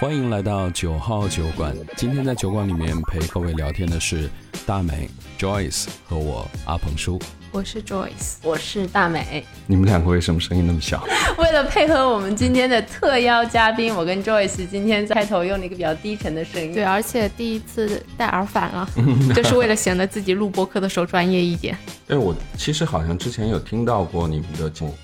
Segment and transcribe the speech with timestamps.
[0.00, 1.74] 欢迎来到九号酒馆。
[1.96, 4.30] 今天在酒馆里面陪各位聊天的是
[4.64, 7.20] 大美 Joyce 和我阿鹏叔。
[7.50, 9.44] 我是 Joyce，我是大美。
[9.66, 11.04] 你们两个为什么声音那么小？
[11.36, 16.72] 为了配合我们今天的特邀嘉宾，我跟 Joyce 今天开头用了一个比较低沉的声音。
[16.72, 18.88] 对，而且第一次戴耳返了，
[19.34, 21.76] 就是为了显得自己录播课的时候专业一点。
[22.06, 24.94] 哎，我其实好像之前有听到过你们的节目，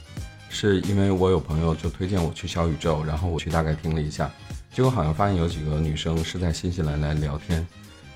[0.48, 4.30] 是因为我有朋友就推荐我去小宇宙，然后我去大概听了一下，
[4.74, 7.64] 结果好像发现有几个女生是在新西兰来聊天，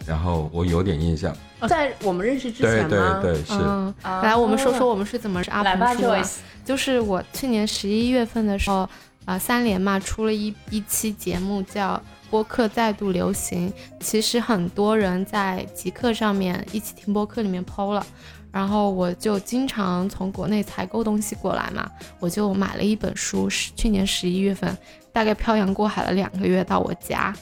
[0.04, 1.34] 然后我有点印象。
[1.68, 3.20] 在我们认识之前吗？
[3.22, 3.94] 对对对，是。
[4.02, 6.28] 来，我们说说我们是怎么是阿鹏叔的。
[6.64, 8.88] 就是我去年十一月份的时候，
[9.24, 11.94] 啊，三联嘛出了一一期节目叫
[12.28, 18.04] 《播客再度流行》，其实很多人在极客上面一起听播客里面抛了，
[18.52, 24.76] 然后我就经常从国内采购东西过来嘛，我就买了一本书，是去年十一月份，
[25.12, 27.34] 大概漂洋过海了两个月到我家，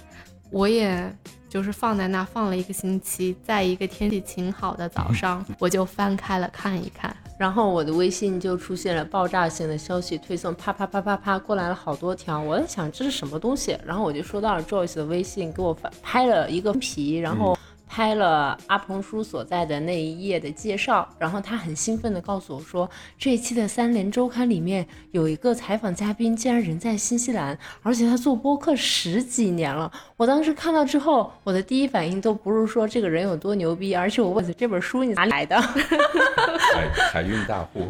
[0.51, 1.15] 我也。
[1.49, 12.41] 就是放在那放了一个星期，在一个天气晴好的早上，我就翻开了看一看，然后我的微信就出现了爆炸性的消息推送，啪啪啪啪啪过来了好多条。
[12.41, 17.57] 我在想这是什么东西，然后我就收到了 Joyce 的微信，给我发拍了一个皮，然后。
[17.89, 29.91] 拍了阿鹏叔所在的那一页的介绍，然后他很兴奋地告诉我说，这一期的三联周刊里面有一个采访嘉宾，竟然人在新西兰，而且他做播客十几年了。
[30.17, 35.61] 我当时看到之后，我的第一反应都不是说这个人有多牛逼，而且我问这本书你哪里来的？
[35.61, 37.87] 海海运大户。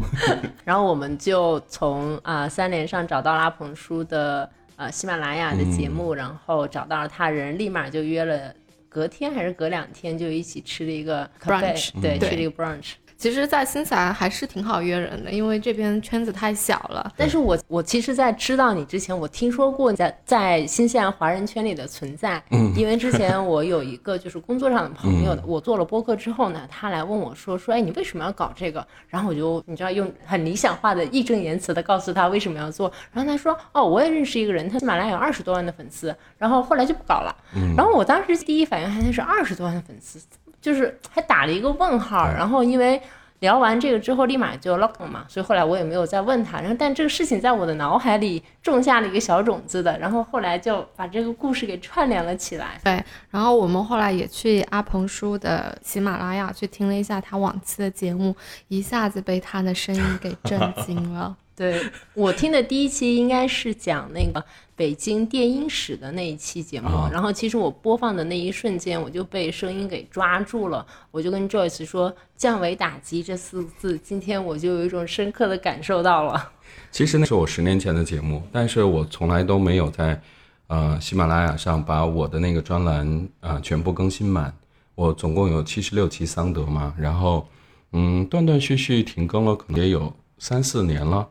[0.63, 8.55] 然后我们就从啊三联上找到了阿鹏叔的呃喜马拉雅的节目，然后找到了他人，立马就约了。
[8.97, 12.93] 隔天还是隔两天就一起吃了一个 brunch，对，吃了一个 brunch。
[13.19, 17.13] 其实，在新西兰还是挺好约人的，因为这边圈子太小了。
[17.17, 22.43] 但是我我其实，在知道你之前，我听说过在在新西兰华人圈里的存在。
[22.51, 22.73] 嗯。
[22.77, 28.87] 因为之前我有一个就是工作上的朋友，我做了播客之后呢，他来问我说说，哎，你为什么要搞这个？
[29.09, 32.93] 然后我就你知道用很理想化的义正言辞的告诉他为什么要做。
[33.13, 37.35] 然后他说，哦，我也认识一个人，他喜马拉雅有二十多万的粉丝，然后后来就不搞了。
[37.55, 37.75] 嗯。
[37.75, 40.21] 然后我当时第一反应还是二十多万的粉丝。
[40.61, 43.01] 就是还打了一个问号，然后因为
[43.41, 46.59] 聊完这个之后立马就 lock 了嘛，所以后来我也没有再问他。
[46.59, 52.81] 然后但这个事情在我的脑海里种下了一个小种子的，然后后来就把这个故事给串联了起来。
[52.83, 58.35] 对，然后我们后来也去阿鹏叔的喜马拉雅去听了一下他往期的节目，
[58.69, 61.37] 一下子被他的声音给震惊了。
[61.57, 61.81] 对
[62.13, 64.45] 我听的第一期应该是讲那个
[64.77, 76.53] 北京电音史的那一期节目，然后其实我播放的那一瞬间，我就被声音给抓住了，我就跟 Joyce 说“降维打击”这四个字，今天我就有一种深刻的感受到了。
[76.91, 80.21] 其实那是我十年前的节目，但是我从来都没有在
[80.67, 84.55] 呃喜马拉雅上把我的那个专栏啊全部更新满。
[84.95, 87.49] 我总共有七十六期桑德嘛，然后
[87.93, 91.27] 嗯断断续续停更了，可能也有三四年了。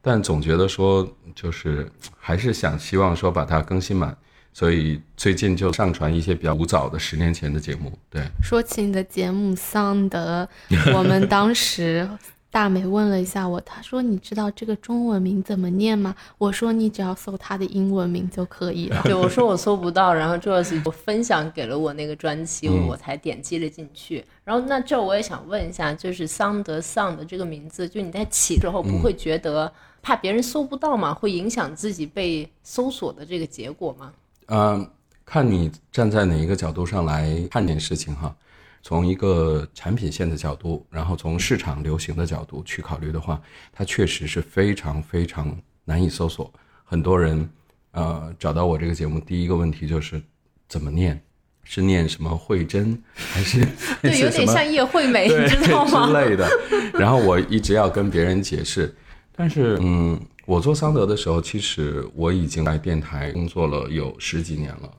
[0.00, 4.16] 但总觉得说，就是还是想希望说把它更新满，
[4.52, 7.92] 所以最近就上传一些比较古早的十年前的节目。
[8.10, 10.48] 对，说起你的节目桑德，
[10.94, 12.08] 我们当时。
[12.50, 24.24] 大美问了一下我，她说：“你知道这个中文名怎么念吗？”我说：“你只要搜它的英文名就可以了。”对，我说我搜不到，然后朱老师我分享给了我那个专辑，我才点击了进去。
[24.44, 29.70] 然后那这我也想问一下，就是桑德桑的这个名字，就你在起之后不会觉得
[30.02, 31.12] 怕别人搜不到吗？
[31.12, 34.12] 会影响自己被搜索的这个结果吗？
[34.46, 34.90] 嗯，
[35.24, 38.34] 看你站在哪一个角度上来看这件事情哈。
[38.80, 43.38] 从一个产品线的角度，然后从市场流行的角度去考虑的话，
[43.72, 45.54] 它确实是非常非常
[45.84, 46.50] 难以搜索。
[46.84, 47.46] 很多人，
[47.90, 50.22] 呃，找到我这个节目，第一个问题就是
[50.68, 51.20] 怎么念，
[51.64, 53.66] 是念什么慧珍， 还是
[54.00, 56.06] 对，有点像叶惠美，你知道吗？
[56.06, 56.48] 之类的。
[56.94, 58.96] 然后我一直要跟别人解释，
[59.38, 64.90] 但是，嗯，我做桑德的时候，其实我已经来电台工作了有十几年了。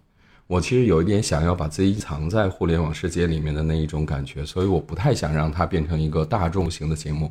[0.47, 7.29] 我其实有一点想要把自己藏在互联网世界里面的那一种感觉，所以我不太想让它变成一个大众型的节目。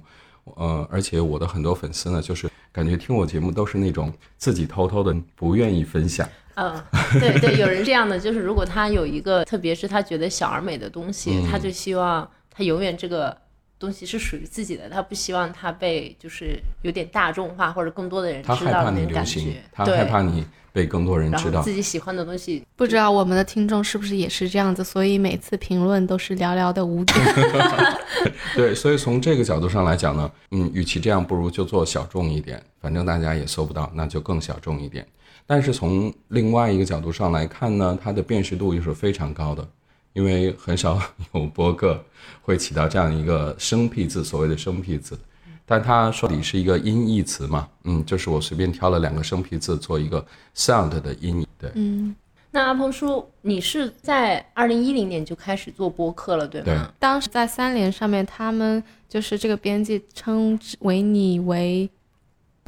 [0.57, 6.29] 呃，而且我的很多粉丝呢，就是感觉听我节目都是那种自己偷偷的不愿意分享。
[6.57, 6.79] 嗯，
[7.19, 13.35] 对对，有人这样的，就是如果他有一个，特别是他觉得小而美的东西，他就希望他永远这个
[13.79, 19.63] 东西是属于自己的，他不希望他被就是有点大众化或者更多的人知道的那种感觉。
[19.73, 20.45] 他害怕你。
[20.71, 27.19] 被更多人知道自己喜欢的东西，不知道我们的听众是不是也是这样子，所以每次评论都是寥寥的五点。
[28.55, 35.05] 对，所以从这个角度上来讲呢，嗯，与其这样，不如就做小众一点，反正大家也搜不到，那就更小众一点。
[35.47, 39.67] 但是从另外一个角度上来看呢，它的辨识度又是非常高的，
[40.19, 41.01] 因为很少
[41.33, 42.05] 有播客
[42.43, 45.17] 会起到这样一个生僻字，所谓的生僻字。
[45.65, 50.27] 但它说底是一个音译词嘛，嗯，就是我随便挑了两个生僻字做一个
[50.57, 52.17] sound 的音译，对，嗯。
[52.51, 56.67] 那阿鹏叔，你是在二零一零年就开始做播客了，对吗？
[56.67, 56.95] 对。
[56.99, 61.89] 当时在三联上面，他们就是这个编辑称之为你为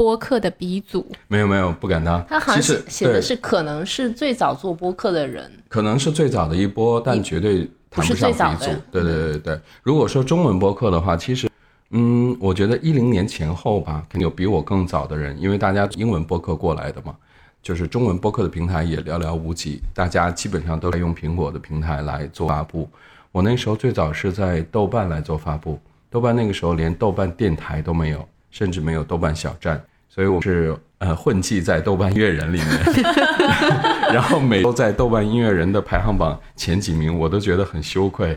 [0.00, 1.06] 播客的鼻祖。
[1.28, 2.24] 没有没有，不敢当。
[2.26, 8.70] 他好像写写的是可能是最早做播客的人，可能是最早的一波，但绝对谈不上鼻祖。
[8.90, 9.60] 对对对对。
[9.82, 11.50] 如果说中文播客的话，其实。
[11.90, 17.14] 嗯，我觉得一零年前后吧，肯定有比我更早的人，因为大家英文播客过来的嘛，
[17.62, 22.88] 就是中文播客的平台也寥寥无几，大家基本上都在用苹果的平台来做发布。
[23.32, 29.82] 我那时候最早是在豆瓣来做发布，豆瓣那个时候连豆瓣电台都没有，甚至没有豆瓣小站，
[30.12, 33.04] 所以我是呃混迹在豆瓣音乐人里面，
[34.12, 38.36] 然后每周在豆瓣音乐人的排行榜前几名，我都觉得很羞愧。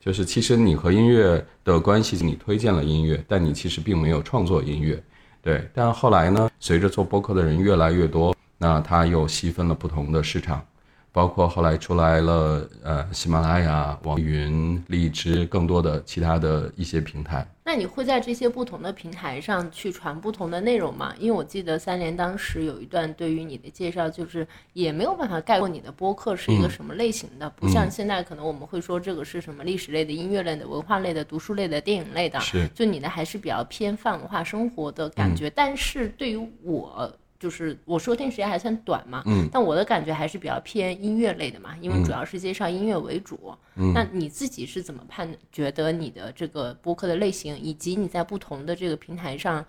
[0.00, 4.98] 就是其实你和音乐的关系，你推荐了音乐，但你其实并没有创作音乐，
[5.42, 5.68] 对。
[5.74, 10.64] 但后来呢，随着做播客的人越来越多，那他又细分了不同的市场。
[11.12, 17.46] 包括后来出来了，呃，喜马拉雅、网易云、荔枝，更多的其他的一些平台。
[17.70, 21.14] 那你会在这些不同的平台上去传不同的内容吗？
[21.20, 35.48] 因为我记得三联当时有一段对于你的介绍，就是也没有办法概括你的播客是一个什么类型的，不像现在可能我们会说这个是什么历史类的、音乐类的、文化类的、读书类的、电影类的，是就你的还是比较偏泛文化生活的感觉。
[35.48, 37.16] 但是对于我。
[37.40, 43.56] 就是我收听时间还算短嘛，嗯，但我的感觉还是比较偏音乐类的嘛，因为主要是介绍音乐为主。
[43.76, 49.64] 嗯，那你自己是怎么判觉得你的这个播客的类型，以及你在不同的这个平台上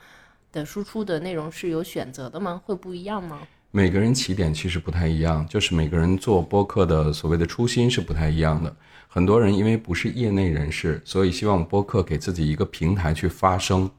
[0.51, 2.61] 的输出的内容是有选择的吗？
[2.65, 3.39] 会不一样吗？
[3.71, 8.75] 每个人起点其实不太一样，就是每个人做播客的所谓的初心是不太一样的。
[9.07, 13.89] 很多人因为不是业内人士，所以希望播客给自己一个平台去发声，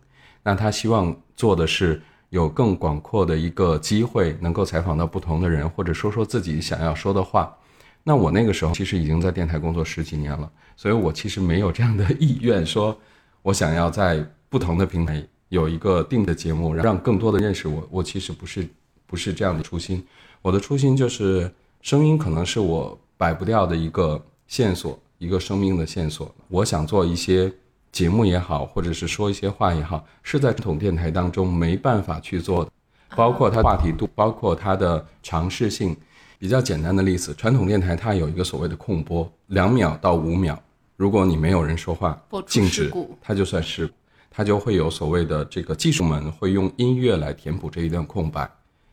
[0.43, 2.03] 那他希望做的是。
[2.33, 7.55] 有更广阔的一个机会，能够采访到不同的人，或者说说自己想要说的话。
[8.03, 12.99] 那我那个时候其实已经在电台工作十几年了，所以我其实没有这样的意愿，说
[13.43, 17.87] 我想要在不同的平台有一个定的节目，让更多的认识我。
[17.91, 18.67] 我其实不是
[19.07, 20.03] 不是这样的初心，
[20.41, 21.53] 我的初心就是
[21.83, 26.35] 声音可能是我摆不掉的一个线索，一个生命的线索。
[26.49, 27.53] 我想做一些。
[27.93, 32.71] 节目也好，或者是说一些话也好，是在传统电台当中没办法去做的，
[33.15, 35.97] 包括它话题度，包括它的尝试性。
[36.39, 40.61] 比较简单的例子，传统电台它有一个所谓的控播，两秒到五秒，
[40.97, 43.89] 如果你没有人说话，静止，它就算是，
[44.29, 48.51] 它就会有所谓的这个技术们会用音乐来填补这一段空白。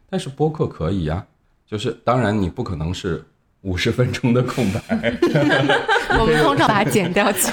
[0.08, 1.26] 但是播客可以呀，
[1.66, 3.26] 就是当然你不可能是
[3.62, 4.80] 五十分钟的空白，
[6.20, 7.52] 我们通常把它剪掉去。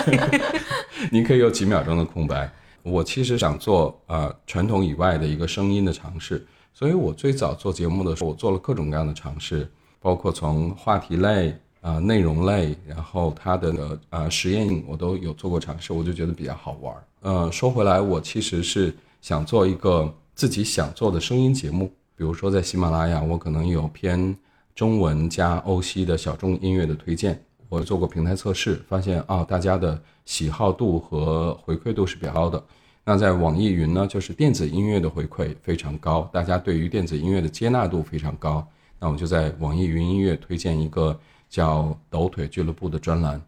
[1.10, 2.50] 你可以有几秒钟的空白。
[2.82, 9.68] 我其实想做呃传统以外的一个声音的尝试，所以我最早做节目的时候，我做了各种各样的尝试，
[10.00, 16.94] 包括从话题类啊、内容类，然后它的呃实验我都有做过尝试，我就觉得比较好玩。
[17.22, 21.86] 呃，说回来，我其实是想做一个自己想做的声音节目，
[22.16, 24.36] 比如说在喜马拉雅，我可能有偏
[24.76, 27.42] 中文加欧西的小众音乐的推荐。
[27.68, 32.62] 我做过平台测试，发现啊，大家的喜好度和回馈度是比较高的。
[33.02, 38.66] 那在网易云呢，就是电子音乐的回馈非常高，大家对于电子音乐的接纳度非常高。
[38.98, 41.18] 那我们就在网易云音乐推荐一个
[41.48, 43.40] 叫“抖腿俱乐部”的专栏，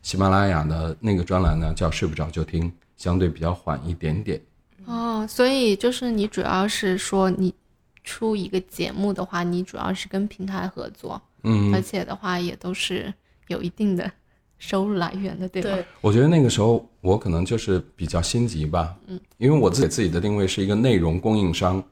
[0.00, 4.40] 喜马拉雅的那个专栏呢叫“睡不着就听”，相对比较缓一点点。
[4.86, 7.54] 哦，所以就是你主要是说你
[8.02, 13.12] 出一个节目的话，你主要是跟平台合作，嗯，而且的话也都是。
[13.48, 14.10] 有一定的
[14.62, 15.70] 收入来源的，对吧？
[15.70, 21.82] 对，我觉得那个时候我可能就是比较心急吧，嗯，因为我自己自己的定位是一个内容供应商，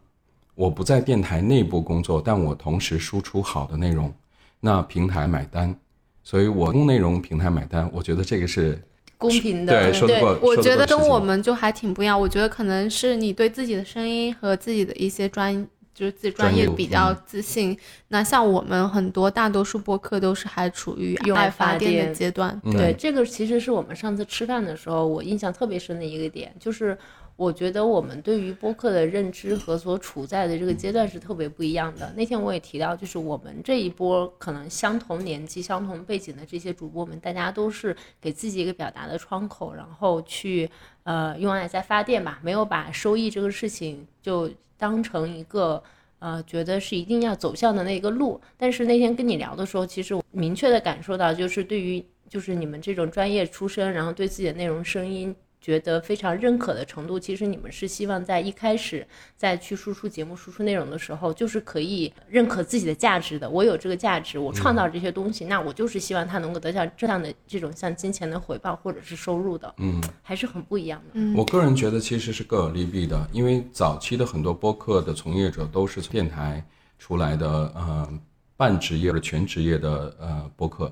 [0.55, 4.15] 我不在电台内部工作，但我同时输出好的内容，
[4.61, 5.75] 那平台买单，
[6.23, 8.81] 所以我用内容，平台买单，我觉得这个是
[9.19, 9.91] 公平的。
[9.91, 12.19] 对，我觉得跟我们就还挺不一样。
[12.19, 15.67] 我觉得可能是你对自己的声音和自己的一些专。
[16.01, 17.79] 就是自己专业比较自信。
[18.09, 22.59] 那像我们很多大多数播客都是还处于用爱发电的阶段。
[22.73, 26.97] 对，这个其实是我们上次吃饭的时候，我印象特别深的一个点，就是
[27.37, 32.11] 我觉得我们对于播客的认知和所处在的这个阶段是特别不一样的。
[32.17, 40.71] 那天我也提到，就是我们这一波可能相同年纪、相同背景的这些主播们，大家都是给自己一个表达的窗口，然后去
[41.03, 44.51] 呃用爱在发电吧，没有把收益这个事情就。
[44.81, 45.81] 当成一个
[46.19, 48.41] 呃觉得是一定要走向的那个路。
[48.57, 55.33] 但是那天跟你聊的时候，其实我明确的感受到，就是对于就是你们这种专业出身，然后对自己的内容声音。
[55.61, 63.49] 觉得非常认可的程度，其实你们是希望在一开始在去输出节目、输出内容的时候，就是可以认可自己的价值的。
[63.49, 69.75] 我有这个价值，我创造这些东西，那我就是希望他能够得到这样的这种像金钱的回报或者是收入的。
[69.77, 71.21] 嗯，还是很不一样的。
[71.37, 76.65] 我个人觉得其实是各有利弊的，因为早期的很多播客的从业者都是从电台
[76.99, 78.09] 出来的，呃，
[78.57, 80.91] 半职业或者全职业的呃播客，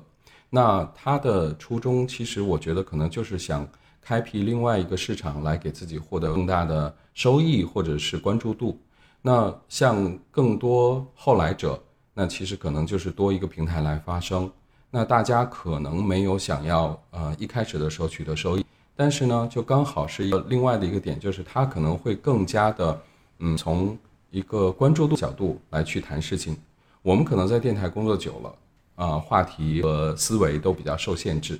[0.51, 3.67] 那他的初衷其实我觉得可能就是想。
[4.01, 8.79] 开辟另外一个市场来给自己获得更大的收益或者是关注度。
[9.21, 11.81] 那像更多后来者，
[12.13, 14.49] 那其实可能就是多一个平台来发声。
[14.89, 18.65] 那大家可能没有想要呃一开始的时候取得收益，
[18.95, 23.01] 但是呢，就刚好是一个另外的一个点，就是他可能会更加的
[23.39, 23.97] 嗯从
[24.31, 26.57] 一个关注度角度来去谈事情。
[27.01, 28.55] 我们可能在电台工作久了
[28.95, 31.59] 啊，话题和思维都比较受限制。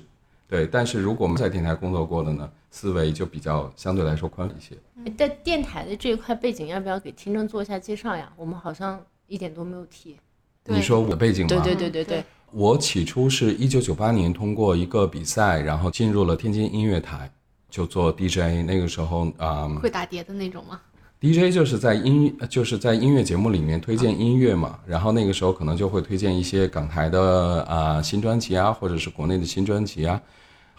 [0.50, 4.76] 对，但是如果我们在电台工作过的呢，思维就比较相对来说宽一些。
[5.16, 8.32] 在电台的这一块背景，要不要给听众做一下介绍呀？
[8.36, 10.16] 我们好像一点都没有提。
[10.64, 11.48] 你说我的背景吗？
[11.48, 12.24] 对对对对对。
[12.50, 17.30] 我起初是一九九八年通过一个比赛，然后进入了天津音乐台，
[17.70, 18.66] 就做 DJ。
[18.66, 20.80] 那个时候啊，会打碟的那种吗
[21.20, 30.20] ？DJ 就是在音就是在音乐节目里面推荐音乐嘛，然后那个时候可能就会推荐一些港台的啊新专辑啊，或者是国内的新专辑啊。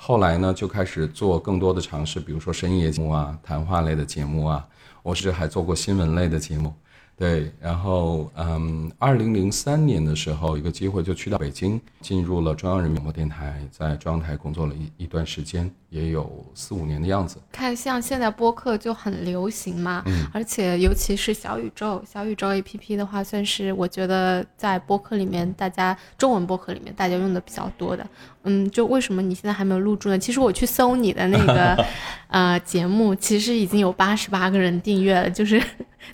[0.04, 4.68] 后来呢，就开始做更多的尝试，比如说深夜节目啊、谈话类的节目啊，
[5.04, 6.74] 我甚至还做过新闻类的节目。
[7.18, 17.38] 对，然后嗯，二零零三年的时候，一个机会就去到北京，进入了中央人民广播电台，在中央台工作了一一段时间，也有四五年的样子。
[17.52, 28.04] 看，像现在播客就很流行嘛，嗯，而且尤其是小宇宙，小宇宙 APP 的话，算是我觉得在播客里面，大家中文播客里面大家用的比较多的。
[28.46, 30.18] 嗯，就为什么你现在还没有入驻呢？
[30.18, 31.86] 其实我去搜你的那个
[32.30, 35.62] 呃节目，其实已经有八十八个人订阅了，就是。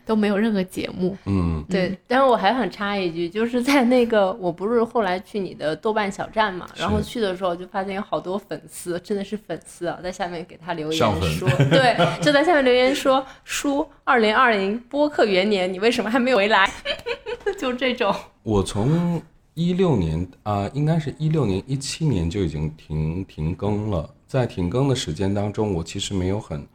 [0.07, 1.95] 都没有任何节目，嗯，对。
[2.07, 16.71] 但是我还想插一句，就是在那个，我不是后来去你的豆瓣小站嘛，然后去的时候就发现有好多粉丝，真的是粉丝啊，在下面给他留言说，对，就在下面留言说， 叔，二零二零播客元年，你为什么还没有回来？
[17.59, 18.15] 就这种。
[18.43, 19.21] 我从
[19.55, 26.65] 一六年啊，应该是一六年、一七年就已经停停更了，在停更的时间当中，我其实没有很。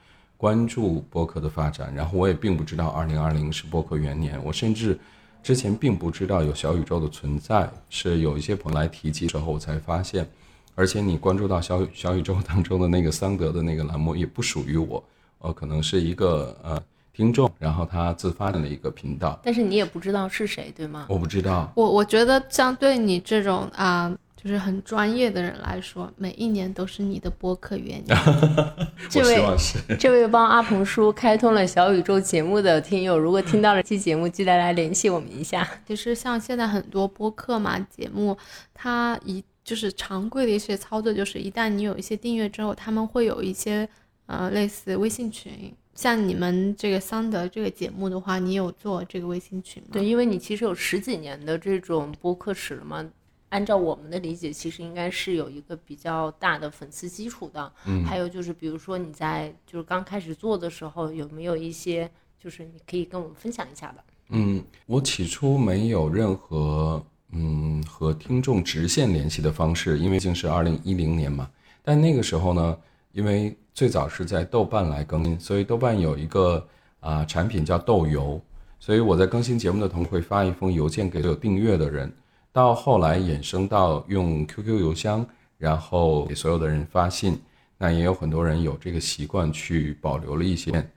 [0.43, 4.99] 关注播客的发展，然后我也并不知道二零二零是播客元年，我甚至
[5.41, 10.29] 之前并不知道有小宇宙的存在，是有一些朋友来提及之后我才发现。
[10.75, 15.01] 而且你关注到小小宇宙当中的那个桑德的那个栏目也不属于我，
[15.39, 16.83] 呃，可能是一个呃
[17.15, 19.39] 听众，然后他自发的一个频道。
[19.45, 21.07] 但是你也不知道是谁，对吗？
[21.09, 21.71] 我不知道。
[21.77, 24.13] 我我觉得像对你这种啊。
[24.43, 28.19] 就是很专业的人来说，每一年都是你的播客元年。
[29.09, 29.57] 这位
[30.01, 35.69] 这位帮阿鹏叔开通了小宇宙节目的听友，如果听到了这期节目，记得来联系我们一下。
[35.87, 38.37] 其实像现在很多播客嘛节目，
[38.75, 43.89] 它一就是常规的一些操作，就是一旦你有一些订阅之后，他们会有一些
[44.27, 45.73] 呃类似微信群。
[45.95, 49.91] 像你们这个桑德这个节目的话，你有做这个微信群吗？
[49.93, 53.07] 对，因为你其实有十几年的这种播客史了嘛。
[53.53, 57.71] 按照我们的理解，其实应该是有一个比较大的粉丝基础的。
[57.85, 62.11] 嗯，还有就是，比如说你在就是刚开始做的时候，有没有一些
[62.43, 64.05] 就是你可以跟我们分享一下的？
[64.31, 71.51] 嗯，我起初没有任何嗯和听众直线联系的方式，因为已经是二零一零年嘛。
[71.83, 72.79] 但那个时候呢，
[73.13, 76.67] 因为最早是在豆瓣来更新，所以豆瓣有一个
[77.01, 78.41] 啊产品叫豆油，
[78.81, 82.11] 所以我在更新节目的同时会发一封邮件给有订阅的人。
[82.53, 87.41] 到后来衍生到用 QQ 邮箱，然后给所有的人发信，
[87.79, 90.91] 那也有很多人有这个习惯去保留了一些。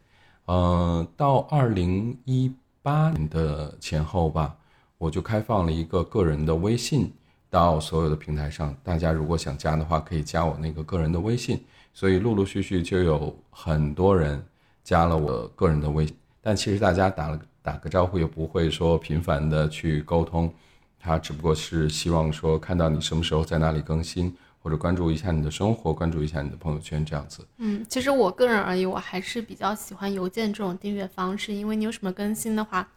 [0.45, 4.55] 呃，到二零一八年的前后吧，
[4.97, 7.11] 我就开放了一个个人的微信
[7.49, 11.63] 到所有的平台上，大家如果想加的话，可以加我那个个人的微信。
[11.93, 14.45] 所以陆陆续续就有很多人
[14.83, 20.53] 加了我个人的微信，但其实大家打了打个招呼，也不会说频繁的去沟通。
[21.05, 27.45] 他只不过是希望说看到你什么时候在哪里更新，或者关注一下你的生活，关注一下你的朋友圈这样子。
[27.57, 32.87] 嗯，其实我个人而言，我还是比较喜欢邮件这种订阅方式，因为你有什么更新的话，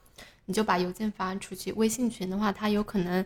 [0.46, 1.70] 你就把邮件发出去。
[1.74, 3.22] 微信群的话，它有可能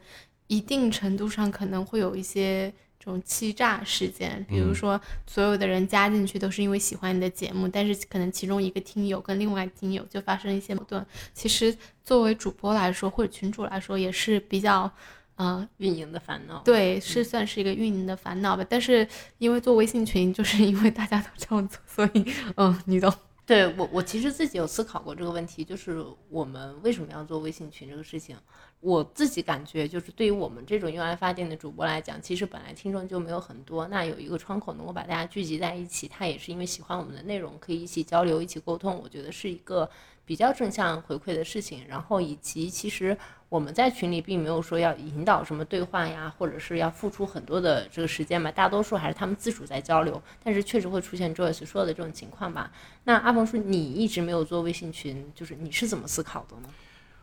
[0.48, 2.74] 一定程度上可能会有一些
[3.04, 11.04] 这种欺诈事件，比如说所有的人加进去都是因为喜欢你的节目，但是可能其中一个听友跟另外听友就发生一些矛盾。
[11.34, 14.88] 其实作为主播来说或者群主来说也是比较，
[15.34, 16.62] 呃，运营的烦恼。
[16.64, 18.64] 对，是算是一个运营的烦恼吧。
[18.68, 19.04] 但是
[19.38, 22.24] 因为做微信群，就是因为大家都这样做，所以
[22.56, 23.12] 嗯，你懂。
[23.44, 28.36] 对我，我其实自己有思考过这个问题，就是我们为什么要做微信群这个事情。
[28.82, 39.88] 我自己感觉，就是对于我们这种用爱发电的主播来讲，其实本来听众就没有很多，那有一个窗口能够把大家聚集在一起，他也是因为喜欢我们的内容，可以一起交流、一起沟通，我觉得是一个
[40.26, 41.84] 比较正向回馈的事情。
[41.86, 43.16] 然后以及其实
[43.48, 52.72] 我们在群里并没有说要引导什么对话呀，或者是要付出很多的这个时间嘛，大多数还是他们自主在交流，但是确实会出现 Joyce 说的这种情况吧。
[53.04, 56.68] 那阿鹏说你一直没有做微信群，就是你是怎么思考的呢？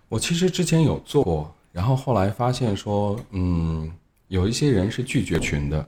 [0.10, 3.90] 我其实之前有做过，然后后来发现说，嗯，
[4.28, 5.88] 有一些人是拒绝群的，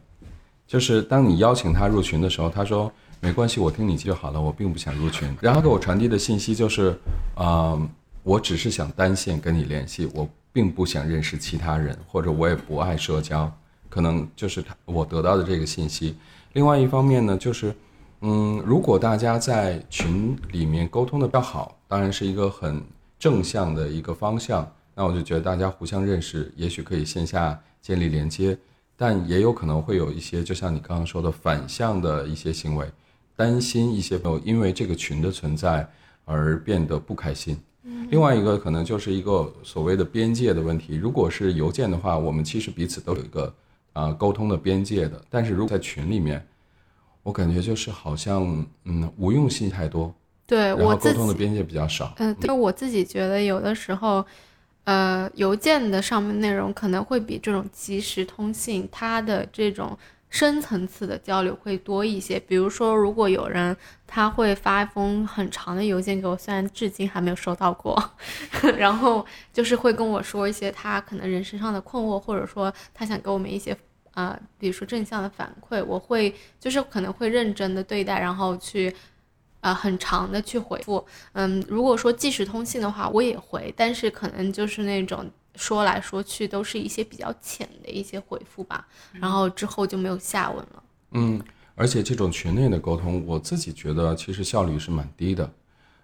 [0.67, 5.27] 就是当你邀请他入群的时候，他说没关系，我听你就好了，我并不想入群。
[5.41, 6.95] 然后给我传递的信息就是，
[7.33, 7.75] 啊，
[8.21, 13.51] 我只是想单线跟你联系，我并不想认识其他人，或者我也不爱社交，
[13.89, 16.15] 可能就是他我得到的这个信息。
[16.53, 17.75] 另外一方面呢，就是，
[18.19, 22.79] 嗯，如果大家在群里面沟通的比较好，当然是一个很。
[23.21, 28.57] 正向的一个方向，那我就觉得大家互相认识，也许可以线下建立连接，
[28.97, 32.91] 但也有可能会有一些，就像你刚刚说的反向的一些行为，
[33.35, 35.87] 担心一些朋友因为这个群的存在
[36.25, 37.55] 而变得不开心。
[38.09, 40.95] 另外一个可能就是一个所谓的边界的问题。
[40.95, 43.53] 如果是邮件的话，我们其实彼此都有一个
[43.93, 46.43] 啊沟通的边界的，但是如果在群里面，
[47.21, 50.11] 我感觉就是好像嗯无用性太多。
[50.51, 52.13] 对我沟通的边界比较少。
[52.17, 54.25] 嗯，对我自己觉得有的时候，
[54.83, 59.97] 呃，邮件的上面内容可能会比这种即时通信它的这种
[60.29, 62.37] 深层次的交流会多一些。
[62.37, 63.73] 比如说，如果有人
[64.05, 67.97] 他会发一封很长的邮件给我，虽然至今还没有收到过，
[68.77, 73.73] 然后就是会跟我说一些他可能人身上的困惑，或者说他想给我们一些
[74.15, 78.93] 啊，比如说正向的反馈，我会就是可能会认真的对待，然后去。
[79.61, 90.83] 啊，很长的去回复，嗯，如果说即时通信的话，我也回，但是可能就是那种说来说去都是一些比较浅的一些回复吧，然后之后就没有下文了。
[91.11, 91.39] 嗯，
[91.75, 95.47] 而且这种群内的沟通，我自己觉得其实效率是蛮低的，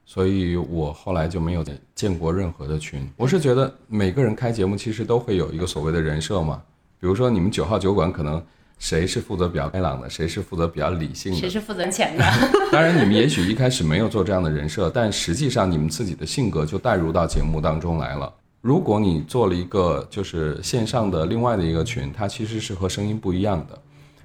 [0.05, 1.65] 所以我后来就没有
[1.95, 3.09] 建过任何的群。
[3.17, 6.61] 我是觉得每个人开节目其实都会有一个所谓的人设嘛，
[6.99, 8.45] 比如说你们九号酒馆可能。
[8.79, 10.09] 谁是负责比较开朗的？
[10.09, 11.39] 谁是负责比较理性的？
[11.39, 12.23] 谁是负责钱的？
[12.71, 18.31] 当然，你们也许一开始没有做这样的人设，但实际上你们自己的性格就带入到节目当中来了。
[18.61, 23.79] 如果你做了一个就是线上的另外的一个群，它其实是和声音不一样的。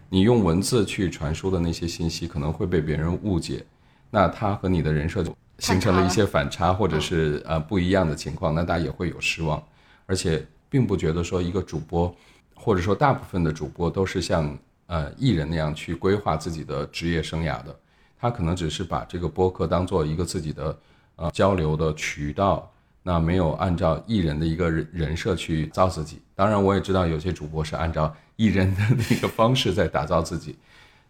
[0.08, 3.64] 你用文字去传输的那些信息可能会被别人误解，
[4.10, 9.62] 那它和你的人设就形成了一些反差，或者是呃不一样的情况，那大家也会有失望。
[10.04, 12.14] 而且并不觉得说一个主播。
[12.64, 17.76] 或者说，大部分的主播都是像呃艺人那样去规划自己的职业生涯的，
[18.16, 20.78] 他可能只是把这个播客当做一个自己的
[21.16, 22.70] 呃交流的渠道，
[23.02, 26.22] 那没有按照艺人的一个人人设去造自己。
[26.36, 30.56] 当然，我也知道有些主播是按照 艺人的那个方式在打造自己，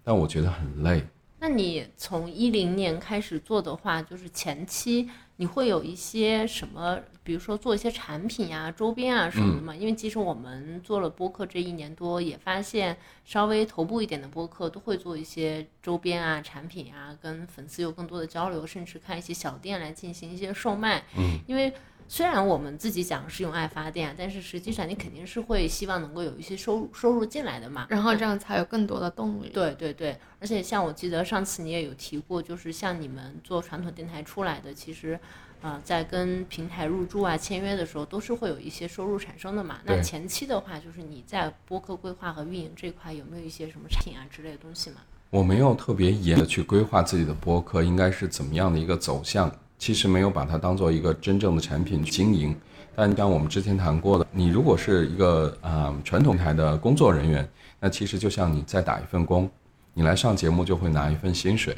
[0.02, 1.04] 但我觉得很累。
[1.38, 5.10] 那你从一零年开始做的话，就是前期。
[5.36, 9.74] 你会有一些什么，比如说做一些产品呀、周边啊什么的嘛？
[9.74, 21.04] 因为其实我们做了播客这一年多，也发现稍微头部一点的播客都会做一些周边啊、产品啊，跟粉丝有更多的交流，甚至开一些小店来进行一些售卖。
[21.16, 21.72] 嗯，因为。
[22.08, 29.48] 虽然我们自己讲是用爱发电，但是实际上你肯定是会希望能够有一些收入收入进来的嘛，然后这样才有更多的动力。
[29.48, 35.18] 对对对，而且像我记得上次你也有提过，就是像你们做传统电台出来的，其实，
[35.62, 39.78] 呃，在跟平台入驻啊、签约的时候，都是会有一些收入产生的嘛。
[39.84, 44.96] 那前期的话，就是你在播客规划和运营这块有没有一些什么产品啊之类的东西嘛？
[45.30, 49.50] 我没有特别严的去规划自己的播客应该是怎么样的一个走向。
[49.78, 52.56] 其实没有把它当做一个真正的产品经营，
[52.94, 57.48] 但像我们之前谈过的，你如果是一个啊传统台的工作人员，
[57.80, 59.50] 那其实就像你在打一份工，
[59.92, 61.76] 你来上节目就会拿一份薪水。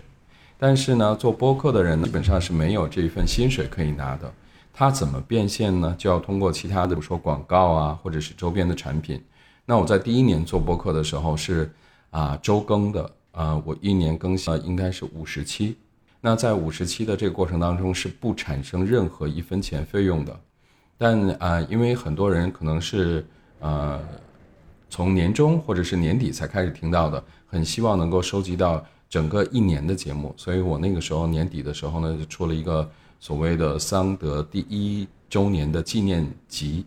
[0.66, 4.33] 但是呢，做播客的人基本上是没有这一份薪水可以拿的，
[4.72, 5.94] 他怎么变现呢？
[5.98, 9.22] 就要通过其他的，比如说广告啊，或者是周边的产品。
[9.66, 11.70] 那我在第一年做播客的时候是
[12.09, 15.77] 啊周更的，啊我一年更新应该是五十期。
[16.22, 20.35] 那在五十期的这个过程当中是不产生任何一分钱费用的，
[20.96, 23.22] 但啊，因为很多人可能是
[23.61, 24.00] 呃
[24.88, 28.83] 从年中或者是年底才开始听到的，很希望能够收集到
[29.14, 36.85] 整个一年的节目，所以我那个时候年底的时候呢，就出了一个所谓的桑德第一周年的纪念集，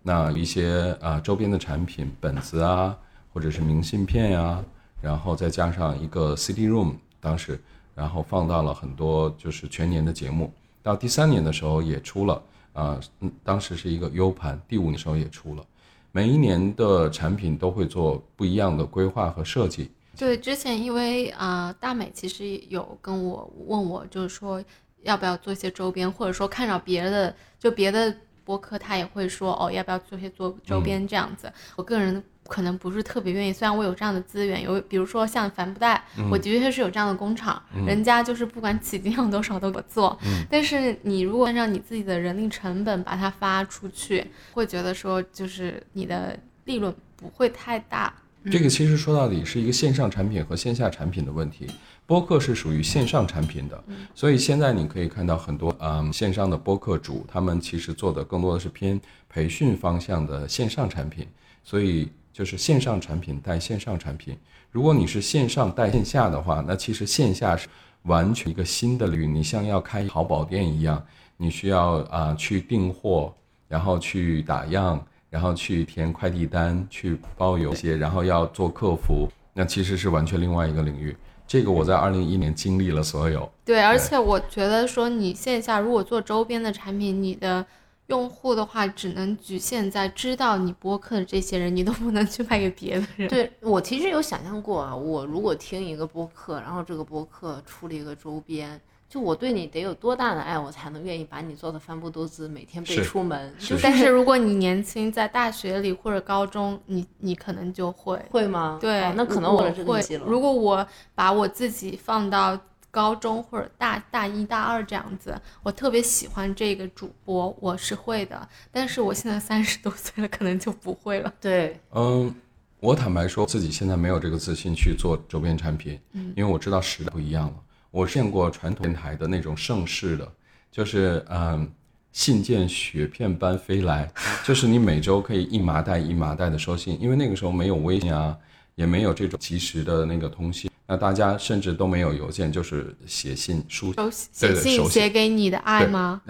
[0.00, 2.96] 那一些啊周边的产品本子啊，
[3.32, 4.64] 或者是明信片呀、
[5.02, 7.60] 然后再加上一个 CD room，当时
[7.92, 12.40] 然后放到了很多就是全年的节目，到第三年的时候也出了。
[12.72, 15.64] 啊，嗯，当时是一个 U 盘，第五年时候也出了。
[16.12, 19.90] 每一年的产品都会做不一样的规划和设计。
[20.16, 24.62] 对，之前因为啊、呃大美其实有跟我问我，就是说
[25.02, 31.52] 要不要做一些周边，或者说看到别的就别的播客，他也会说哦，要不要做一些做周边这样子。
[31.76, 40.18] 我个人可能不是特别愿意，虽然我有这样的资源，有比如说像帆布袋，我的确是有这样的工厂，人家就是不管起订量多少都给我做。
[40.50, 48.14] 但是你如果按照你自己的人力成本把它发出去，会觉得说就是你的利润不会太大。
[48.50, 51.66] 这个其实说到底是一个线上产品和线下产品的问题。
[52.06, 53.82] 播客是属于线上产品的，
[54.14, 61.26] 所以现在你可以看到很多嗯线上的播客主，他们其实做的更多的是偏培训方向的线上产品，
[61.62, 64.36] 所以就是线上产品带线上产品。
[64.70, 67.68] 如果你是线上带线下的话，那其实线下是
[68.02, 69.26] 完全一个新的领域。
[69.26, 71.02] 你像要开淘宝店一样，
[71.38, 73.34] 你需要啊、去订货，
[73.66, 75.02] 然后去打样，
[75.34, 81.16] 然后去填快递单，去包邮些，然后要做客服，那其实是完全另外一个领域。
[81.44, 83.50] 这个我在二零一一年经历了所有。
[83.64, 87.66] 对，而且我觉得说你线下如果做周边的产品，你的
[88.06, 93.28] 用户的话只能局限在知道你播客的这些人，你都不能去卖给别的人。
[93.28, 98.80] 对我其实有想象过啊，我如果听一个播客，然后这个播客出了一个周边，
[99.14, 103.54] 就我对你得有多大的爱，我才能愿意把你做的帆布多姿每天背出门？
[103.60, 108.20] 是就但是如果你年轻，在大学里或者高中，你你可能就会。
[108.28, 108.76] 会吗？
[108.80, 110.26] 对，哦那可能我会年纪了。
[110.26, 112.58] 如果我把我自己放到
[112.90, 118.48] 高中或者大大一大二这样子，我特别喜欢这个主播，我是会的。
[118.72, 121.32] 但是我现在三十多岁了，可能就不会了。
[121.40, 122.34] 对，嗯，
[122.80, 126.00] 我坦白说，自己现在没有这个自信去做周边产品，
[126.34, 127.54] 因为我知道时代不一样了。
[127.94, 130.28] 我见过传统电台的那种盛世的，
[130.68, 131.70] 就是嗯，
[132.10, 134.10] 信件雪片般飞来，
[134.44, 138.36] 就是你每周可以一麻袋一麻袋的收信，因为那个时候没有微信啊，
[138.74, 143.94] 也没有这种及时的那个通信，那大家甚至都没有邮件，就是写信书
[144.32, 146.20] 写信写写给你的爱吗？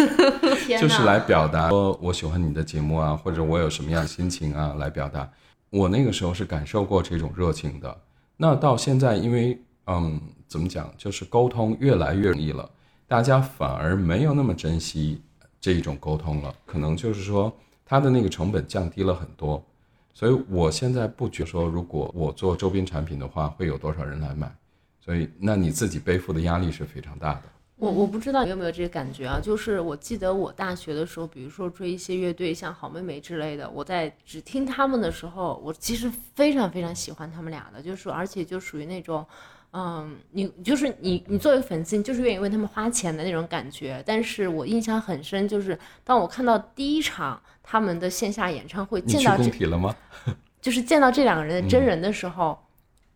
[0.64, 5.30] 天就是来表达说我喜欢你的节目啊，或者我有什么样的心情啊，来表达。
[5.68, 8.00] 我那个时候是感受过这种热情的。
[8.38, 10.18] 那到现在，因为嗯，
[10.52, 12.68] 怎么讲，就是沟通越来越容易了，
[13.08, 15.22] 大家反而没有那么珍惜
[15.58, 16.54] 这一种沟通了。
[16.66, 17.50] 可能就是说，
[17.86, 19.64] 它的那个成本降低了很多。
[20.12, 24.54] 所以我现在不觉得说，如果我做周边产品的话，会有多少人来买。
[25.00, 27.42] 所以，那你自己背负的压力是非常大的。
[27.76, 29.40] 我我不知道你有没有这个感觉啊？
[29.42, 39.26] 就是我记得我大学的时候，比如说追一些乐队，像好妹妹之类的，我在只听他们的时候，我其实非常非常喜欢他们俩的，就是而且就属于那种，
[39.72, 44.02] 嗯，你就是你你作为粉丝，你就是愿意为他们花钱的那种感觉。
[44.06, 49.96] 但是我印象很深，就是当我看到第一场他们的线下演唱会，见到这了吗？
[50.60, 52.58] 就是见到这两个人的真人的时候，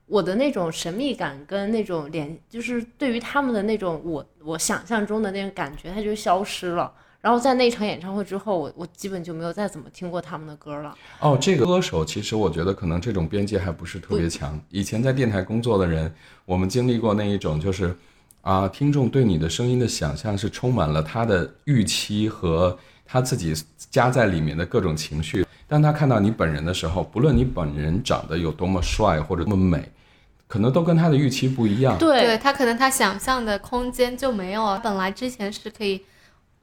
[0.07, 6.93] 我的那种神秘感跟那种联，就是对于他们的那种我我想象中的那种感觉，它就消失了。
[7.27, 10.95] 然后在那场演唱会之后，我我基本就没有再怎么听过他们的歌了。
[11.19, 14.57] 哦，这个歌手其实我觉得可能这种边界还不是特别强。
[14.71, 17.93] 以前在电台工作的人，我们经历过那一种，就是
[18.43, 23.53] 啊，听众对你的声音的想象是充满了他的预期和他自己
[23.91, 25.45] 加在里面的各种情绪。
[25.67, 29.91] 当他看到你本人的时候，不论你本人长得有多么帅或者多么美，
[30.47, 31.99] 可能都跟他的预期不一样。
[31.99, 36.01] 对他可能他想象的空间就没有了，本来之前是可以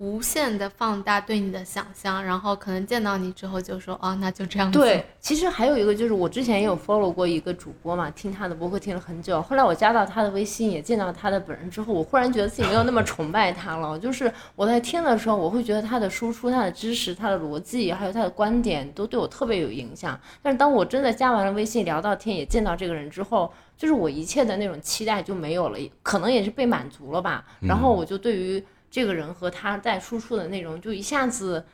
[0.03, 4.77] 无限的放大对你的想象，然后可能见到你之后就说啊，那就这样子。
[4.77, 9.41] 对，其实还有一个就是我之前也有 follow 过一个主播嘛，听他的播客听了很久。
[9.41, 13.97] 后来我加到他的微信，也见到他的本人之后，我忽然觉得自己没有那么崇拜他了。
[13.97, 20.19] 就是我在听的时候，我会觉得他的输出、他的知识、他的逻辑，还有他的观点，都对我特别有影响。
[20.41, 27.45] 但是当我真的加完了微信，聊到天，也见到这个人之后，就是我一切的那种期待就没有了，可能也是被满足了吧。
[27.61, 28.61] 然后我就对于
[28.93, 31.65] 这个人和他在输出的内容，就一下子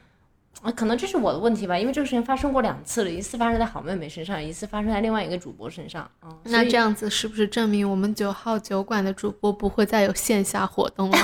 [0.61, 6.09] 啊，可能这是我的问题吧，因为这个事情发生过两次了，一次发生在好妹妹身上，一次发生在另外一个主播身上。
[6.23, 11.17] 嗯，那这样子是不是证明我们九号酒馆的主播不会再有线下活动了？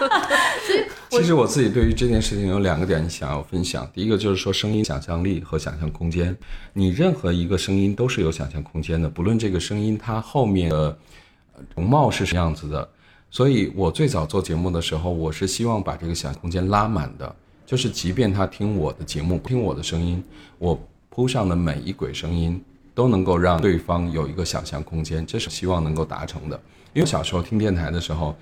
[1.10, 6.34] 其实我自己对于这件事情有两个点想要分享，第一个就是说声音想象力和想象空间，
[6.72, 10.96] 你任何一个声音都是有想象空间的，不论这个声音它后面的
[11.76, 12.88] 容貌是什么样子的。
[13.34, 17.34] 所以我最早做节目的时候，我是希望把这个想象空间拉满的。
[17.66, 20.22] 就是即便他听我的节目，听我的声音，
[20.56, 22.62] 我铺上的每一轨声音
[22.94, 26.56] 都能够让对方有一个想象空间，这是希望能够达成的。
[26.92, 28.36] 因为小时候听电台的时候，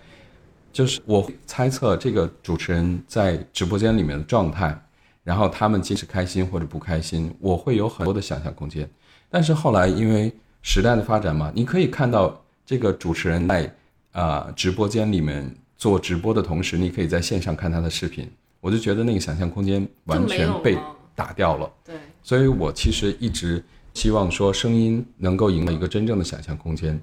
[0.70, 4.78] 就是我猜测这个主持人在直播间里面的状态，
[5.24, 8.86] 然后他们即使开心或者不开心，我会有很多的想象空间。
[9.30, 13.74] 但是后来因为时代的发展嘛，你可以看到这个主持人在
[14.12, 18.30] 啊直播间里面做直播的同时，你可以在线上看他的视频。
[18.60, 20.78] 我就觉得那个想象空间完全被
[21.16, 23.60] 打掉了，对，所以我其实一直
[23.92, 26.96] 希望说声音能够赢得一个真正的想象空间。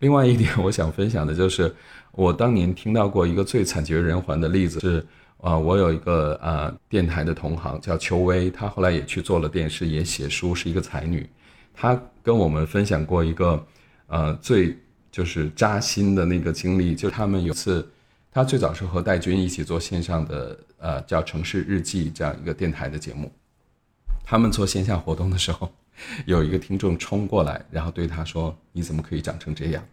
[0.00, 1.72] 另外一点，我想分享的就是，
[2.10, 5.06] 我当年听到过一个最惨绝人寰的例子是，
[5.40, 11.24] 啊，我有一个啊电台的同行叫邱薇，她后来也去做了电视，也写书，是一个才女。
[11.72, 13.64] 她跟我们分享过一个，
[14.08, 14.76] 呃，最
[15.14, 17.88] 就是扎心的那个经历，就他们有次。
[18.32, 23.30] 他最早是和戴军一起做线上的，呃，叫《城市日记》这样一个电台的节目。
[24.24, 25.70] 他们做线下活动的时候，
[26.26, 29.84] 有一个听众冲过来，然后对他说：“你怎么可以长成这样？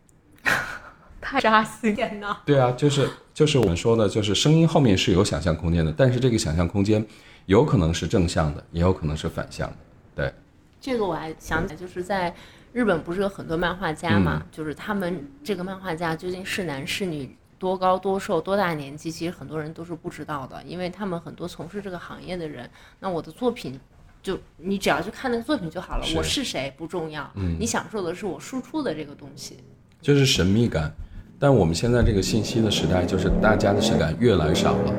[1.22, 2.42] ”太扎心了。
[2.44, 7.06] 对啊，就是就是我们说的，就是声音后面是有想象空间的，但是这个想象空间
[7.46, 9.78] 有可能是正向的，也有可能是反向的。
[10.16, 10.34] 对，
[10.80, 12.34] 这个我还想起来，就是在
[12.74, 14.44] 日本不是有很多漫画家嘛？
[14.52, 17.36] 就是他们这个漫画家究竟是男是女？
[17.60, 22.68] 多高多瘦多大年纪，其实很多人都是不知道的，因为他们很多从事这个行业的人，
[23.00, 23.80] 那我的作品，
[24.24, 29.58] 就你只要去看那个作品就好了，我是谁不重要，嗯，你享受的是我输出的这个东西，
[30.02, 30.92] 就是神秘感。
[31.38, 34.94] 但我们现在这个信息的时代，就是大家的神感越来越少了，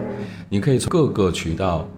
[0.48, 1.88] 你可以从各个渠道，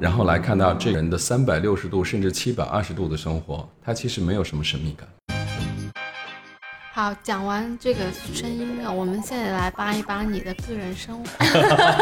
[0.00, 5.06] 然后来看到这个人的三百六十度甚至七百二十度的生活，他其实没有什么神秘感。
[7.00, 11.44] 好，讲完这个声音了，我们现在来扒一扒你的个人生活，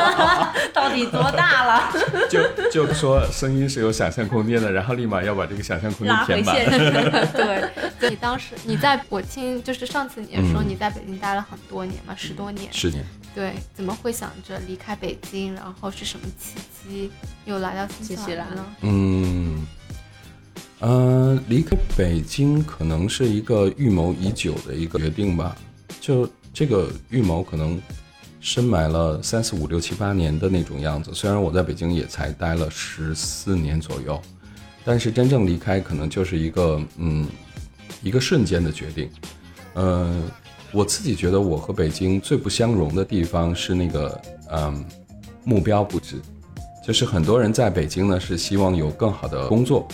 [0.75, 1.93] 到底多大了？
[2.29, 6.57] 就就说声音是有想象空间的，然后立马要把这个想象空间填满。
[7.33, 12.69] 对，你当时你在我听，就是上次你也说你在北京待了很多年嘛，十多年。
[12.73, 13.05] 十年。
[13.33, 15.55] 对，怎么会想着离开北京？
[15.55, 17.09] 然后是什么契机
[17.45, 18.67] 又来到新西兰呢？
[18.81, 19.65] 嗯。
[20.81, 25.57] 呃，离开北京可能是一个预谋已久的一个决定吧。
[26.01, 27.81] 就这个预谋可能
[28.41, 31.11] 深埋了三四五六七八年的那种样子。
[31.13, 34.21] 虽然我在北京也才待了十四年左右，
[34.85, 37.27] 但是真正离开可能就是一个嗯
[38.01, 39.11] 一个瞬间的决定。
[39.75, 40.23] 呃，
[40.71, 44.21] 我自己觉得我和北京最不相容的地方是那个
[44.53, 44.85] 嗯
[45.43, 46.17] 目标不止，
[46.87, 49.89] 就是很多人在北京呢是希望有更好的工作。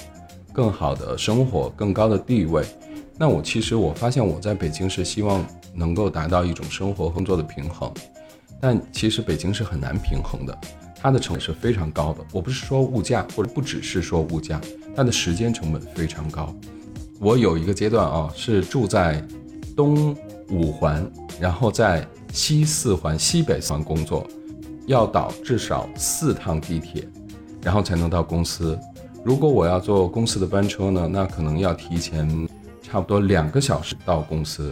[0.55, 2.65] 更好的生活，更高的地位。
[3.19, 7.93] 那我其实我发现我在北京是希望能够达到一种生活工作的平衡，
[8.61, 10.57] 但其实北京是很难平衡的，
[11.01, 12.25] 它的成本是非常高的。
[12.31, 14.61] 我不是说物价，或者不只是说物价，
[14.95, 16.55] 它的时间成本非常高。
[17.19, 19.21] 我有一个阶段啊，是住在
[19.77, 20.17] 东
[20.51, 21.05] 五环，
[21.41, 24.27] 然后在西四环、西北四环工作，
[24.87, 27.09] 要倒至少四趟地铁，
[27.63, 28.79] 然后才能到公司。
[29.25, 32.47] 如果我要坐公司的班车呢，那可能要提前
[32.83, 34.71] 差不多两个小时到公司，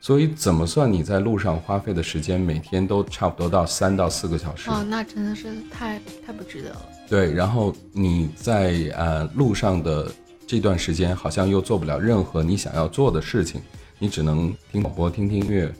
[0.00, 4.68] 所以怎么算你在路上花费的时间，每天都差不多到三到四个小时。
[4.70, 6.82] 哦，那真的是太太不值得了。
[7.08, 10.10] 对，然后你在呃路上的
[10.48, 13.62] 这段时间，好像又做不了任何你想要做的事情，
[14.00, 15.72] 你只能听广播、听听音乐，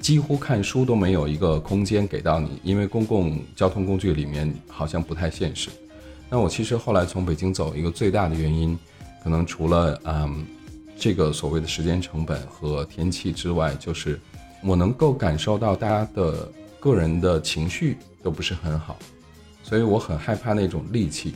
[0.00, 5.70] 几乎看书都没有一个空间给到你，因为公共交通工具里面好像不太现实。
[6.32, 8.78] 那我其实后来从北京走，一个最大的原因，
[9.22, 10.46] 可能除了嗯，
[10.98, 14.18] 这个所谓的时间成本和天气之外，就是
[14.64, 18.96] 我能够感受到大家的个人的情绪都不是很好，
[19.62, 21.34] 所以我很害怕那种戾气。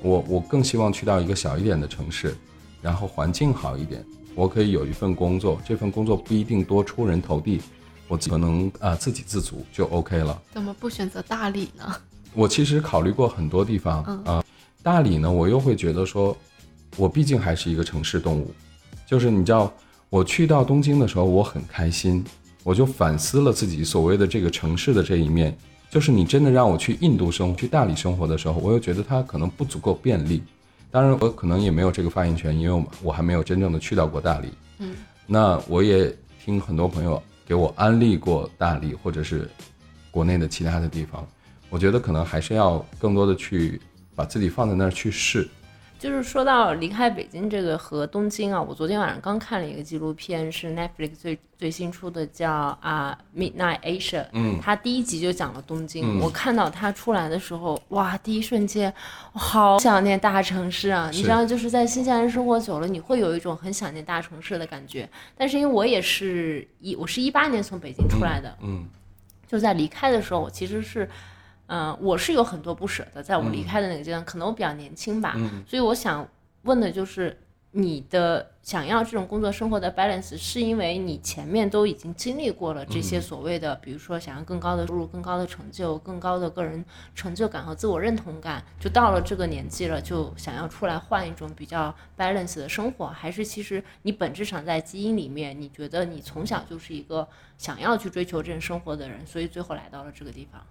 [0.00, 2.34] 我我更希望去到一个小一点的城市，
[2.80, 4.02] 然后环境好一点，
[4.34, 7.60] 我可以有一份工作，这份工作不一定多出人头地，
[8.08, 10.40] 我可能啊自给自足就 OK 了。
[10.54, 11.94] 怎么不选择大理呢？
[12.34, 14.44] 我其实考虑过很多地方啊，
[14.82, 16.36] 大理呢，我又会觉得说，
[16.96, 18.52] 我毕竟还是一个城市动物，
[19.06, 19.72] 就是你知道，
[20.10, 22.24] 我去到东京的时候，我很开心，
[22.62, 25.56] 我就反思了自己所谓的这个城市的这一面，
[25.90, 30.42] 就是你真的让我去印度生活、去大理生活的时候，我又觉得它可能不足够便利。
[30.90, 34.48] 当然，我可能也没有这个发言权，因为我还没有真正的去到过大理。
[34.78, 34.94] 嗯，
[35.26, 36.12] 那我也
[36.44, 39.48] 听很多朋友给我安利过大理，或者是
[40.10, 41.26] 国内的其他的地方。
[41.74, 43.80] 我觉得可能还是要更多的去
[44.14, 45.48] 把自己放在那儿去试。
[45.98, 54.24] 就是说到离开北京这个和东京啊，我昨天晚上刚看了一个纪录片，是 Netflix 最最新出的，叫啊 Midnight Asia。
[54.34, 56.04] 嗯，它第一集就讲了东京。
[56.06, 58.94] 嗯我看到它出来的时候，哇，第一瞬间，
[59.32, 61.10] 我好想念大城市啊！
[61.12, 65.08] 你知道，就是在新西兰生活久了，你会有一种很想念大城市的感觉。
[65.36, 68.86] 但是因为我也是一，我是一八年从北京出来的，嗯
[69.48, 71.08] 就在离开的时候，我其实是，
[71.66, 73.64] 嗯、我是有很多不舍的，在我离嗯。
[73.64, 75.64] 开的那个阶段，可能我比较年轻吧，嗯。
[75.66, 76.28] 所以我想
[76.62, 77.36] 问的就是，
[77.72, 97.26] 你的想要这种工作生活的 balance，是因为你前面都已经经历过了这嗯些所谓的，比如说想要更高的收入、更高的成就、更高的个人成就感和自我认同感，就到了这个年纪了，就想要出来换一种比较 balance 的生活，还是其实你本质上在基因里面，你觉得你从小就是一个
[97.58, 100.62] 想要去追求这种生活的人，所以最后来到了这个地方。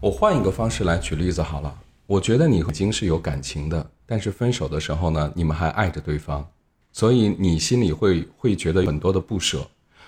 [0.00, 1.74] 我换一个方式来举例子好了。
[2.06, 6.42] 我觉得你已经是有感情的，但是分手的时候呢，你们还爱着对方，
[6.90, 9.66] 所以你心里会会觉得很多的不舍。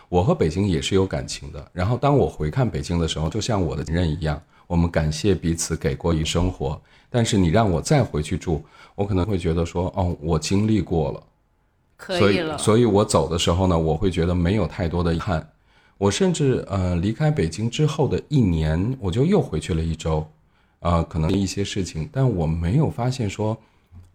[0.08, 6.80] 我和北京也是有感情的，然后当我回看北京的时候，就像我的前任一样，我们感谢彼此给过一生活。
[7.10, 11.22] 但是你让我再回去住，我可能会觉得说，哦，我经历过了，
[11.98, 15.46] 所以可以了，所以我走的时候呢，我会觉得没有太多的遗憾。
[16.02, 20.28] 我甚至呃离开北京之后的一年，我就又回去了一周，
[20.80, 23.56] 呃，可能一些事情，但我没有发现说，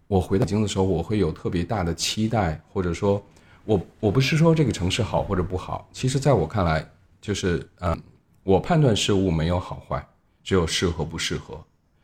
[0.06, 3.24] 我回到北京的时候，我会有特别大的期待，或者说，
[3.64, 6.86] 我我不是说这个城市好或者不好，其实在我看来，
[7.22, 7.98] 就是嗯、
[8.44, 10.06] 我判断事物没有好坏，
[10.44, 11.58] 只有适合不适合。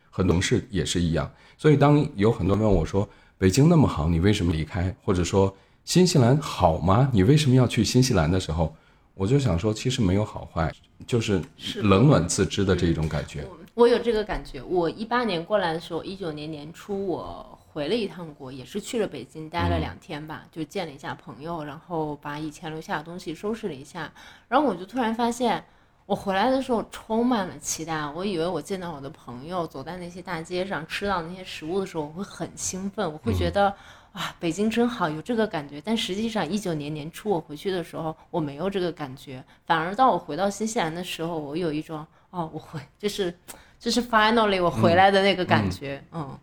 [0.09, 3.05] 很多事也是一样，所以当有很多人问我说
[3.37, 4.95] 北京那么好，你为什么离开？
[5.03, 7.09] 或者说新西兰好吗？
[7.11, 8.73] 你为什么要去新西兰的时候，
[9.15, 10.71] 我就想说，其实没有好坏，
[11.05, 11.41] 就是
[11.75, 13.47] 冷暖自知的这种感觉。
[13.73, 14.61] 我有这个感觉。
[14.61, 24.11] 我一八年过来的时候，一九年年初我回了一趟国，也是去了北京待了两天吧，就见了一下朋友，然后把以前留下的东西收拾了一下，
[24.47, 25.63] 然后我就突然发现。
[26.05, 33.73] 我回来的时候充满了期待，我以为我见到我的朋友，走在那些大街上，吃到那些食物的时候，我会很兴奋，我会觉得、
[34.13, 35.81] 啊，北京真好，有这个感觉。
[35.83, 43.33] 但实际上，一九年年初我回去的时候，我没有这个感觉，反而到我回到新西兰的时候，我有一种哦，我回就是
[43.79, 46.37] 就是 finally 我回来的那个感觉，嗯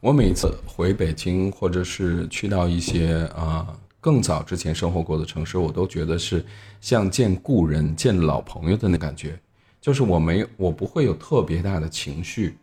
[0.00, 6.42] 我每次回北京，或者是去到一些啊、呃更早之前生活过的城市，我都觉得是
[6.80, 9.38] 像见故人、见老朋友的那感觉。
[9.78, 12.56] 就是我没有，我不会有特别大的情绪，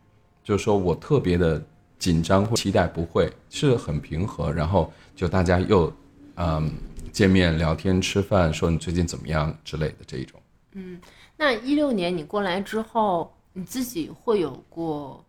[0.43, 1.63] 就是说我特别的
[1.99, 4.51] 紧张或期待，不会，是很平和。
[4.51, 5.91] 然后就大家又
[6.36, 6.71] 嗯
[7.12, 10.39] 见面聊天、吃饭，说你最近怎么样之类的这一种。
[10.73, 10.99] 嗯
[11.38, 15.23] 那一六年你过来之后，你自己会有过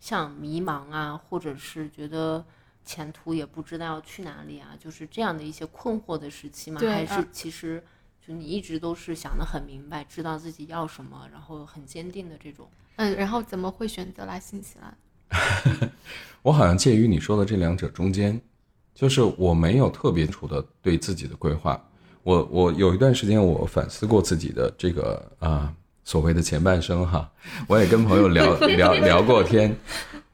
[0.00, 2.44] 像迷茫啊，或者是觉得
[2.84, 6.80] 前途也不知道要去哪里啊，就是这样的一些困惑的时期吗？
[6.80, 7.82] 还是啊其实
[8.26, 12.68] 就你一直都是想得很明白，知道自己要什么，然后很坚定的这种？
[12.96, 14.96] 嗯，然后怎么会选择来新西兰？
[16.42, 18.40] 我好像介于你说的这两者中间，
[18.94, 21.82] 就是我没有特别清楚的对自己的规划。
[22.22, 25.72] 我我有一段时间我反思过自己的这个啊、
[26.04, 27.30] 所谓的前半生哈，
[27.66, 29.74] 我也跟朋友聊 聊聊过天。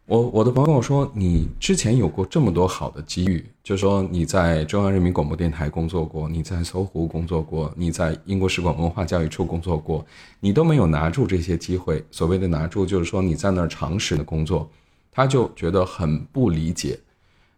[0.07, 10.05] 我我的朋友跟我说，你之前有过这么多好的机遇，就说你在中央人民广播电台工作过，你在搜狐工作过，你在英国使馆文化教育处工作过，
[10.41, 12.05] 你都没有拿住这些机会。
[12.11, 14.69] 所谓的拿住，就是说你在那儿长时的工作，
[15.15, 16.99] 他就觉得很不理解。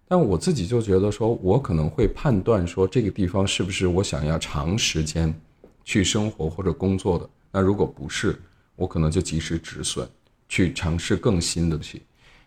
[0.06, 5.34] 但我自己就觉得说，我可能会判断说这个地方是不是我想要长时间
[5.82, 7.28] 去生活或者工作的。
[7.50, 8.38] 那如果不是，
[8.76, 10.06] 我可能就及时止损，
[10.48, 12.02] 去尝试更新的东西。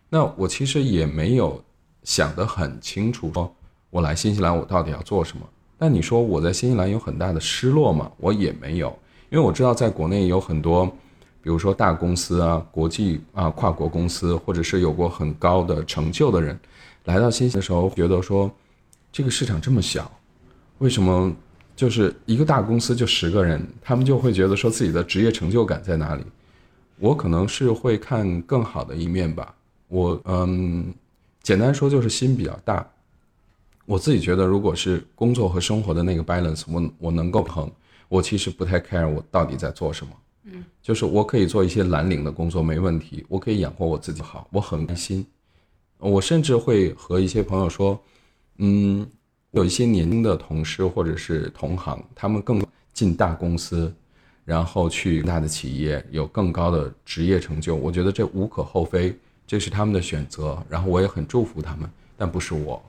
[0.09, 1.61] 那我其实也没有
[2.03, 3.53] 想得很清楚，说
[3.89, 5.43] 我来新西兰我到底要做什么。
[5.77, 8.11] 但你说我在新西兰有很大的失落吗？
[8.17, 8.87] 我也没有，
[9.29, 10.89] 因为我知道在国内有很多，
[11.41, 16.59] 比如说大公司啊、国际啊、跨国公司，或者是有过很高的成就的人，
[17.05, 18.51] 来到新西兰的时候，觉得说
[19.11, 20.11] 这个市场这么小，
[20.79, 21.33] 为什么
[21.75, 26.23] 就是一个大公司就十个人，他们就会觉得说自己的职业成就感在哪里？
[26.97, 29.55] 我可能是会看更好的一面吧。
[29.87, 30.93] 我嗯，
[31.41, 32.85] 简单说就是心比较大。
[33.85, 37.71] 我自己觉得，如果是工作和生活的那个 balance，我我能够平衡，
[38.07, 40.13] 我其实不太 care 我到底在做什么。
[40.51, 45.25] 嗯，就是我可以做一些蓝领的工作没问题，我可以养活我自己好，我很开心。
[45.97, 47.99] 我甚至会和一些朋友说，
[48.57, 49.05] 嗯，
[49.51, 53.93] 有一些年轻的同事或者是同行，他们更进大公司，
[54.45, 57.75] 然后去大的企业，有更高的职业成就。
[57.75, 59.13] 我觉得这无可厚非，
[59.45, 62.81] 这是他们的选择，然后我也很祝福他们，但不是我。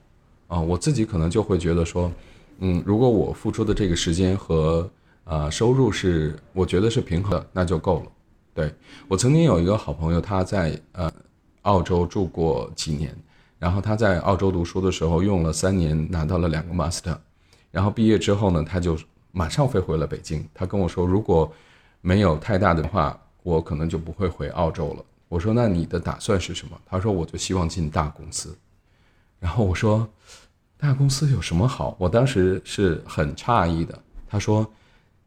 [0.46, 2.12] 啊，我自己可能就会觉得说，
[2.58, 4.88] 嗯，如果我付出的这个时间和
[5.31, 8.07] 呃收入是我觉得是平衡的，那就够了。
[8.53, 8.74] 对
[9.07, 11.11] 我曾经有一个好朋友，他在呃
[11.62, 13.16] 澳洲住过几年，
[13.57, 17.16] 然后他在澳洲读书的时候用了三年拿到了两个 master，
[17.70, 18.99] 然后毕业之后呢，他就
[19.31, 20.45] 马上飞回了北京。
[20.53, 21.51] 他跟我说，如果
[22.01, 25.05] 没有太大的话，我可能就不会回澳洲了。
[25.28, 26.76] 我说，那你的打算是什么？
[26.85, 28.53] 他说，我就希望进大公司。
[29.39, 30.09] 然后我说，
[30.76, 31.95] 大公司有什么好？
[32.01, 33.97] 我当时是很诧异的。
[34.26, 34.68] 他说，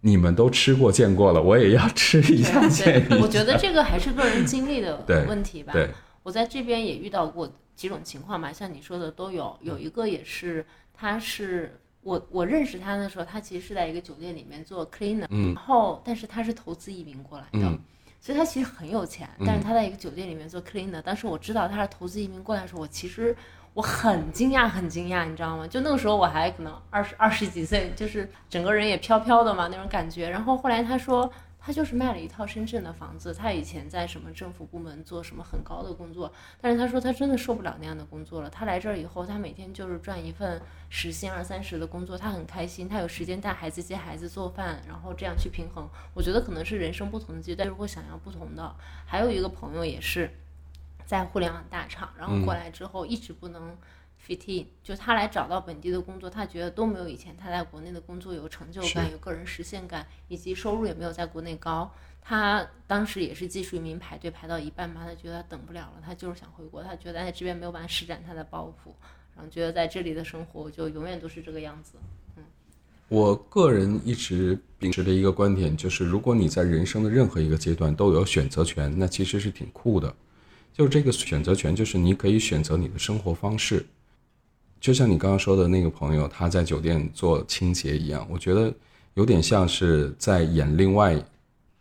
[0.05, 3.17] 你们都吃过见过了，我也要吃一下见一下。
[3.21, 5.71] 我觉得这个还是个人经历的 问题吧。
[5.71, 5.89] 对，
[6.23, 9.57] 我在这边也遇到过几种情况吧，像你说的都有。
[9.61, 17.65] 有一个也是，他是我我认识他的时候，他其实是在一个酒店里面做 cleaner，嗯然后但是他是投资移民过来的。
[17.65, 17.79] 嗯
[18.25, 21.01] 所以他其实很有钱，但是他在一个酒店里面做 cleaner。
[21.01, 23.35] 当时我知道他是投资移民过来的时候，我其实
[23.73, 25.67] 我很惊讶，很惊讶，你知道吗？
[25.67, 30.29] 就那个时候我还可能二十二十几岁，就是整个人也飘飘的嘛那种感觉。
[30.29, 31.31] 然后后来他说。
[31.65, 38.49] 他就是卖了一套深圳的房子，他以前在什么政府部门做什么很高的工作，但是他说他真的受不了那样的工作了。
[38.49, 45.87] 他来这儿以后，他每天就是赚一份时薪二三十的工作，他很开心，他有时间带孩子、接孩子、做饭，然后这样去平衡。
[46.13, 50.29] 我觉得可能是人生不同的阶段，如果想要不同的，还有一个朋友也是
[51.05, 53.77] 在互联网大厂，然后过来之后一直不能
[54.25, 61.91] fit in，、就他来找到本地的工作，他觉得都没有以前他在国内的工作有成就感、有个人实现感，以及收入也没有在国内高。
[62.21, 68.95] 他当时也是技术移民排队排到一半吧，他觉得他等不了了，他就是想回国，他觉得在这边没有办法施展他的抱负，
[69.35, 71.93] 然后觉得在这里的生活就永远都是这个样子。
[72.37, 72.43] 嗯
[73.09, 80.11] 我个人一直秉持的一个观点就是，如果你在人生的任何一个阶段都有选择权，那其实是挺酷的。
[80.73, 83.85] 就是这个选择权，就是你可以选择你的生活方式。
[84.81, 88.73] 就像你刚刚说的那个朋友，他在酒店做清洁一样，我觉得
[89.13, 91.15] 有点像是在演另外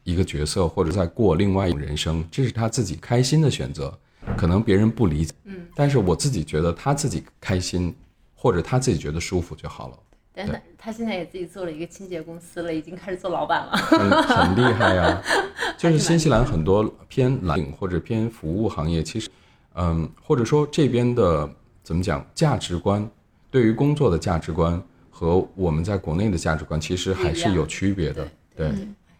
[0.05, 3.93] 一个角色，或者在过另外一种人生，这是他自己开心的选择。
[4.37, 7.93] 可能别人不理解，嗯，但是我自己觉得他自己开心，
[8.37, 9.99] 或者他自己觉得舒服就好了。
[10.35, 13.73] 但他他现在也自己做了一个清洁公司了，已经开始做老板了。
[13.77, 15.23] 很很厉害呀、
[15.77, 19.29] 就是新西兰很多偏蓝领或者偏服务行业，其实，
[19.75, 21.49] 嗯，或者说这边的
[21.83, 23.09] 怎么讲价值观，
[23.51, 28.27] 对于工作的价值观和我们在国内的价值观其实还是有区别的。
[28.57, 28.73] 对，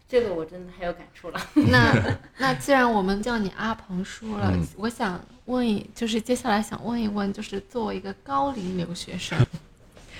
[0.09, 1.41] 这个我真的太有感触了。
[1.71, 9.39] 那 那既然我们叫你阿鹏叔了，嗯我想问一，就是接下来想问一问，就是作为一个高龄留学生，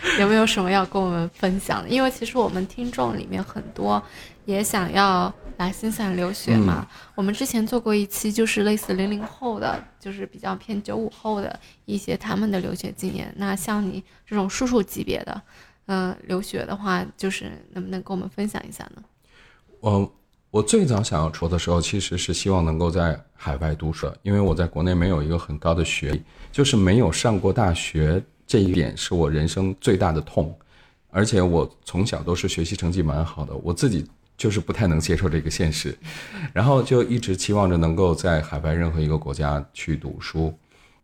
[0.19, 1.89] 有没有什么要跟我们分享的？
[1.89, 4.03] 因为其实我们听众里面很多
[4.45, 6.87] 也想要来新西兰留学嘛。
[7.15, 13.33] 我们之前做过一期，就是类似零零后的，就是比较偏九五后的一些他们的留学经验。
[13.37, 15.43] 那像你这种叔叔级别的，
[15.87, 19.03] 嗯、留学的话，就是能不能跟我们分享一下呢？
[19.81, 20.13] 我
[20.51, 30.55] 我最早想要说的时候，其实是希望能够在海外读书，因为我在国内没有一个很高的学历，就是没有上过大学，这一点是我人生最大的痛。
[31.15, 34.03] 而且我从小都是学习成绩蛮好的，我自己
[34.35, 35.95] 就是不太能接受这个现实，
[36.55, 40.55] 然后就一直期望着能够在海外任何一个国家去读书。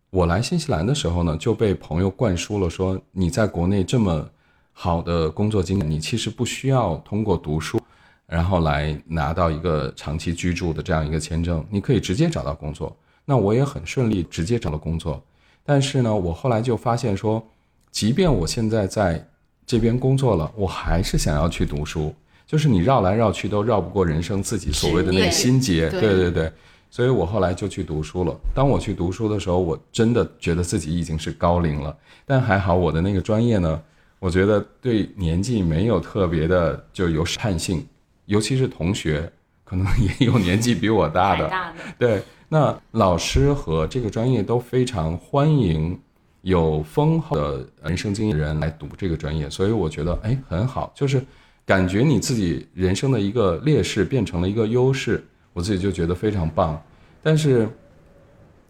[0.09, 4.27] 我来新西兰的时候呢，就被朋友灌输了说，你在国内这么
[4.73, 7.79] 好的工作经验，你其实不需要通过读书，
[8.25, 12.97] 然后来拿到一个长期居住的这样一个签证，你可以直接找到工作。
[13.25, 15.23] 那我也很顺利，直接找到工作。
[15.69, 17.47] 但是呢，我后来就发现说，
[17.91, 19.23] 即便我现在在
[19.67, 22.11] 这边工作了，我还是想要去读书。
[22.47, 26.51] 就是你绕来绕去都绕不过人生自己所谓的那个心结，对对对对。
[26.89, 28.35] 所以我后来就去读书了。
[28.51, 31.95] 当我去读书的时候，我真的觉得自己已经是高龄了。
[32.25, 33.79] 但还好我的那个专业呢，
[34.17, 37.85] 我觉得对年纪没有特别的就有试探性，
[38.25, 39.31] 尤其是同学，
[39.69, 41.45] 可能也有年纪比我大的。
[41.49, 45.95] 大的，对，那老师和这个专业都非常欢迎
[46.41, 51.23] 有丰厚的人生经验的人来读这个专业，所以我觉得哎很好，就是
[51.67, 56.81] 感觉你自己人生的一个劣势变成了一个优势，我自己就觉得非常棒。
[57.21, 57.69] 但是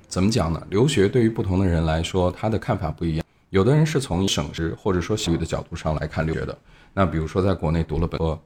[0.09, 0.61] 怎么讲呢？
[0.69, 3.25] 留学对于不同的人来说，他的看法不一样。
[3.51, 6.57] 有的人是从省时或者说教育的角度上来看留学的，
[6.93, 8.37] 那比如说在国内读了本科，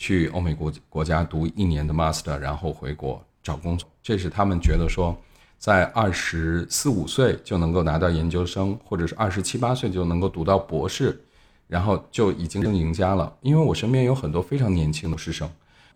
[0.00, 3.86] 去欧美国国家读一年的 master，然后回国找工作。
[4.02, 5.14] 这是他们觉得说，
[5.58, 11.22] 在二十四五岁就能够拿到研究生，或者是二十七八岁就能够读到博士，
[11.68, 13.30] 然后就已经是赢家了。
[13.42, 15.46] 因为我身边有很多非常年轻的师生，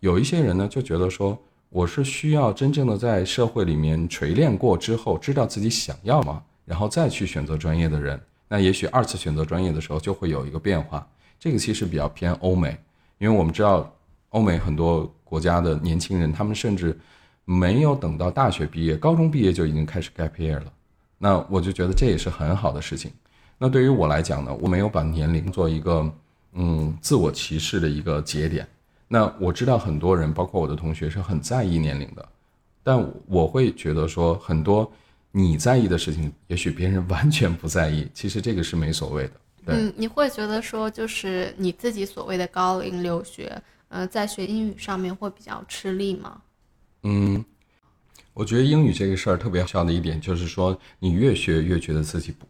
[0.01, 1.35] 有一些人呢就觉得说，
[1.69, 8.21] 我是需要真正的在社会里面锤炼过之后，知道自己想要吗，然后再去选择专业的人。
[8.47, 11.07] 那也许二次选择专业的时候就会有一个变化。
[11.39, 12.77] 这个其实比较偏欧美，
[13.17, 13.91] 因为我们知道
[14.29, 16.97] 欧美很多国家的年轻人，他们甚至
[17.45, 20.73] 没有等到大学毕业、高中毕业就已经开始 gap year 了。
[21.17, 23.11] 那我就觉得这也是很好的事情。
[23.57, 26.11] 那对于我来讲呢，我没有把年龄做一个
[26.53, 28.67] 嗯自我歧视的一个节点。
[29.07, 32.27] 那我知道很多人，包括我的同学是很在意年龄的，
[32.83, 34.91] 但我会觉得说很多
[35.31, 39.33] 你在意的事情，也许别人完全不在意，其实这个是没所谓的。
[39.67, 46.41] 嗯，你会觉得说，就是你自己所谓的高龄留学，呃，在学英语上面会比较吃力吗？
[47.03, 47.43] 嗯，
[48.33, 52.45] 我觉得英语这个事儿特别笑的一点就是说，你越学越觉得自己不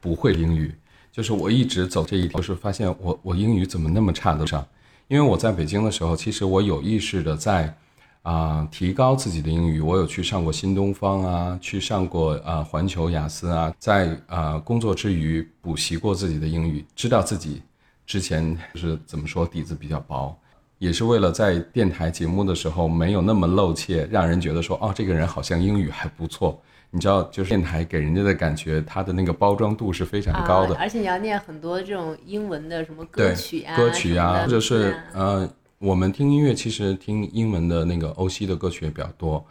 [0.00, 0.74] 不会英语。
[1.12, 4.66] 就是我一直走这一条，是发现我我英语怎么那么差得上？
[5.08, 7.76] 因为我在北京的时候，其实我有意识的在。
[8.22, 17.62] 啊，提高自己的英语，我有去上过新东方啊，去上过啊环球雅思啊，在啊工作之余补习过自己的英语，知道自己
[18.04, 20.38] 之前就是怎么说底子比较薄，
[20.76, 26.60] 也是为了在电台节目的时候没有那么露怯，让人觉得说哦这个人好像英语还不错。
[26.90, 35.48] 你知道，就是电台给人家的感觉，它的那个包装度是非常高的，而且你要念很多这种英文的什么歌曲啊，歌曲啊，或者是呃。
[35.80, 39.42] 我们听音乐其实听英文的那个欧西的歌曲也比较多。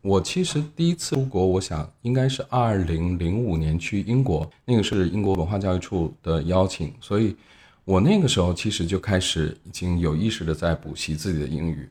[0.00, 7.36] 我其实第一次出国，我想应该是二零零五年去英国，那个是英国文化教育处的邀请，所以
[7.84, 11.86] 我那个时候其实就开始已经有意识的在补习自己的英语，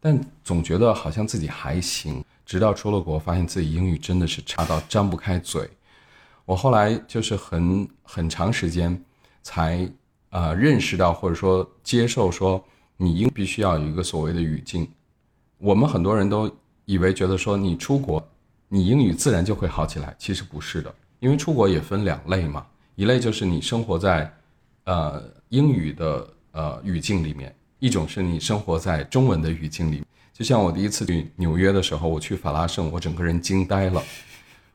[0.00, 2.24] 但总觉得好像自己还行。
[2.46, 5.68] 直到出了国，发现自己英语真的是差到张不开嘴。
[6.46, 8.98] 我后来就是很很长时间
[9.42, 9.86] 才
[10.30, 12.64] 呃认识到或者说接受说。
[12.98, 14.88] 你应必须要有一个所谓的语境，
[15.58, 16.50] 我们很多人都
[16.84, 18.26] 以为觉得说你出国，
[18.68, 24.32] 你英语自然就会好起来，其实不是的，因为出国也分两类嘛，一类就是你生活在，
[24.84, 34.02] 呃英语的呃语境里面，一种是你生活在中文的语境里，就像我第一次去纽约的时候，我去法拉盛，我整个人惊呆了，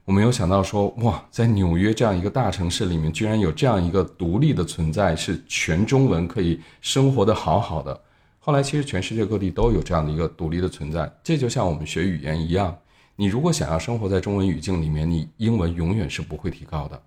[0.06, 8.00] 我没有想到说哇，在纽约这样一个大城市里面，居然有这样一个独立的存在，是全中文可以生活的好好的。
[8.44, 11.08] 后来，其实全世界各地都有这样的一个独立的存在。
[11.24, 12.76] 这就像我们学语言一样，
[13.16, 17.00] 你如果想要生活在中文语境里面，你英文永远是不会提高的。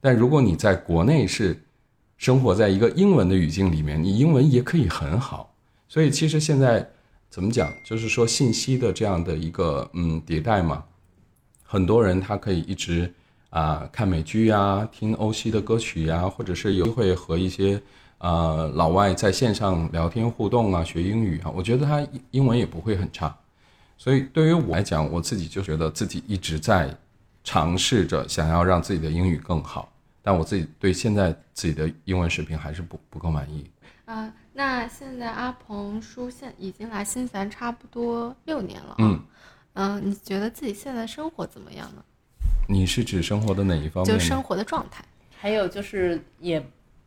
[0.00, 1.62] 但如果你在国内是
[2.16, 5.54] 生活在一个英文的语境里面，你英文也可以很好。
[5.88, 6.84] 所以，其实现在
[7.30, 10.82] 怎么讲，就是说信息的这样的一个嗯迭代嘛，
[11.62, 13.14] 很多人他可以一直
[13.50, 17.80] 啊看美剧呀，听欧西的歌曲呀，或者是有机会和一些。
[18.22, 23.36] 呃，老外在线上聊天互动啊，学英语啊，我觉得他英文也不会很差。
[23.98, 26.96] 所以对于我来讲，我自己就觉得自己一直在
[27.42, 29.92] 尝试着想要让自己的英语更好，
[30.22, 33.68] 但我自己对现在自己的英文水平还是不不够满意。
[34.04, 38.94] 啊，那现在阿鹏叔现已经来新西兰差不多六年了。
[38.98, 39.20] 嗯
[39.72, 42.04] 嗯，你觉得自己现在生活怎么样呢？
[42.68, 44.16] 你是指生活的哪一方面？
[44.16, 45.04] 就生活的状态，
[45.36, 46.64] 还有就是也。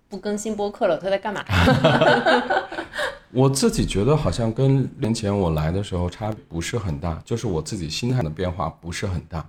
[0.09, 1.43] 不更新播客了，他在干嘛？
[3.31, 9.45] 我自己觉得好像跟年前我来的时候差不是很大，就是我自己心态的变化不是很大。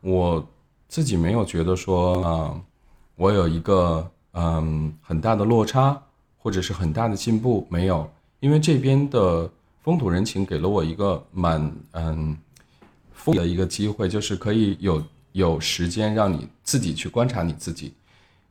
[0.00, 0.44] 我
[0.88, 2.60] 自己没有觉得说，啊，
[3.14, 6.02] 我有一个嗯很大的落差，
[6.36, 8.10] 或者是很大的进步，没有。
[8.40, 9.48] 因为这边的
[9.84, 12.36] 风土人情给了我一个蛮嗯
[13.12, 17.94] 富的一个机会，就是可以有有时间让你自己去观察你自己。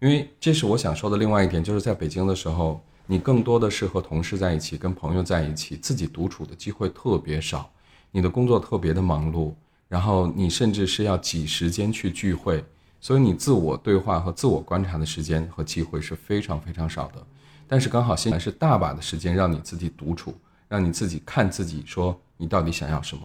[0.01, 7.71] 因为这是我想说的另外一点，就是在北京的时候，你更多的是和同事在一起，跟朋友在一起，自己独处的机会特别少。
[8.09, 9.53] 你的工作特别的忙碌，
[9.87, 12.65] 然后你甚至是要挤时间去聚会，
[12.99, 17.23] 所以你自我对话和自我观察的时间和机会是非常非常少的。
[17.67, 20.33] 但是刚好现在是大把的时间让你自己独处，
[20.67, 23.21] 让你自己看自己，说你到底想要什么，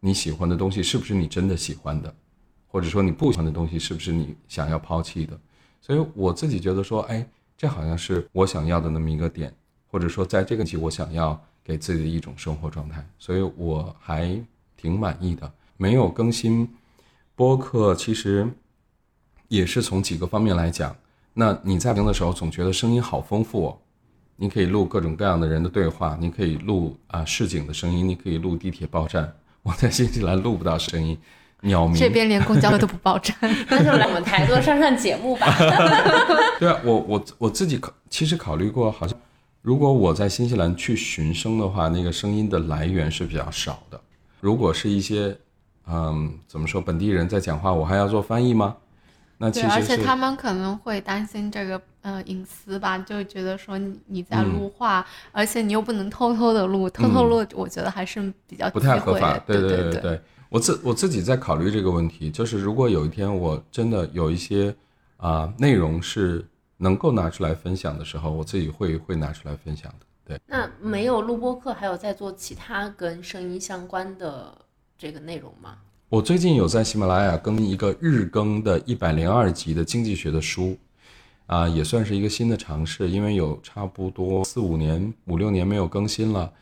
[0.00, 2.12] 你喜欢的东西是不是你真的喜欢的，
[2.68, 5.38] 或者说你不喜欢的东西是不是你想要抛弃的。
[5.80, 7.26] 所以我自己觉得说，哎，
[7.56, 9.54] 这好像是我想要的那么一个点，
[9.90, 14.40] 或者说在这个期我想要给自己的一种生活状态，所以我还
[14.76, 15.50] 挺满意的。
[15.76, 16.68] 没有更新
[17.34, 18.48] 播客，其实
[19.48, 20.94] 也是从几个方面来讲。
[21.32, 23.78] 那你在听的时候总觉得声音好丰富哦，
[24.36, 29.32] 你可以录各种各样的人的对话，你可以录啊市井的声音，你可以录地铁报站。
[29.62, 31.16] 我在新西兰录不到声音，
[31.62, 31.96] 鸟鸣。
[31.96, 33.34] 这边连公交都不报站，
[33.68, 35.46] 那就来我们台多上上节目吧。
[36.58, 39.18] 对啊，我我我自己考，其实考虑过，好像
[39.62, 44.00] 如果我在新西兰去寻声的话，那个声音的来源是比较少的。
[44.40, 45.36] 如果是一些，
[45.86, 48.76] 嗯，怎么说，本地人在讲话，我还要做翻译吗？
[49.42, 59.32] 那其对，而且他们可能会担心这个呃隐私吧，就觉得说你你在录话，而且你又不能偷偷的录，偷偷录，我觉得还是比较不太合法。
[59.32, 60.20] 的对对对对，
[60.50, 64.74] 我自我自己在考虑这个问题，就是如果有一天我真的有一些
[65.16, 66.44] 啊、内容是
[66.76, 70.06] 能够拿出来分享的时候，我自己会会拿出来分享的。
[70.24, 74.52] 对，那没有录播课，还有在做其他跟声音相关的
[74.98, 75.76] 这个内容吗？
[76.08, 80.76] 我最近有在喜马拉雅更一个日更的一百零二集的经济学的书，
[81.46, 86.52] 啊，也算是一个新的尝试，因为有差不多四五年、五六年没有更新了。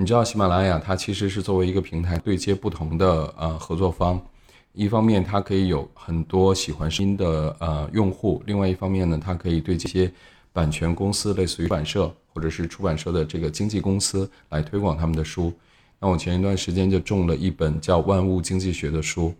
[0.00, 4.24] 你知道喜马拉雅它其实是作为一个平台对接不同的呃合作方，
[4.72, 10.08] 一方面它可以有很多喜欢声音的呃用户，另外一方面呢，它可以对这些
[10.52, 15.52] 版权公司，类似于出版社或者是出版社的这个经纪公司来推广他们的书。
[15.98, 19.34] 那我前一段时间就中了一本叫《万物经济学》的书，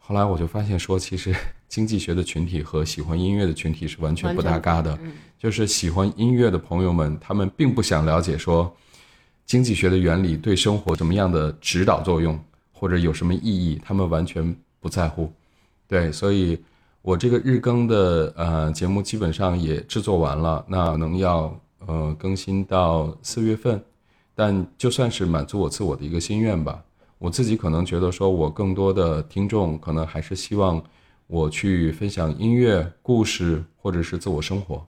[0.00, 1.32] 后来我就发现说，其实
[1.70, 4.98] 经济学的群体和喜欢音乐的群体是完全不搭嘎的。
[5.38, 8.74] 就是喜欢音乐的朋友们，他们并不想了解说
[9.46, 12.38] 经济学的原理对生活什么样的指导作用，
[12.72, 15.30] 或者有什么意义，他们完全不在乎。
[15.86, 16.58] 对，所以
[17.02, 23.82] 我这个日更的呃节目基本上也制作完了，那可能要呃更新到四月份。
[24.34, 26.82] 但就算是满足我自我的一个心愿吧，
[27.18, 30.82] 我自己可能觉得说，我更多的听众可能还是希望
[31.26, 34.86] 我去分享音乐故事或者是自我生活。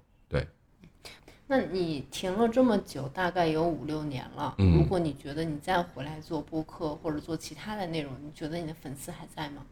[1.47, 4.55] 对，那你停了这么久，大概有五六年了。
[4.59, 9.63] 嗯如果你觉得你再回来做播客或者做其他的内容，你觉得你的粉丝还在吗？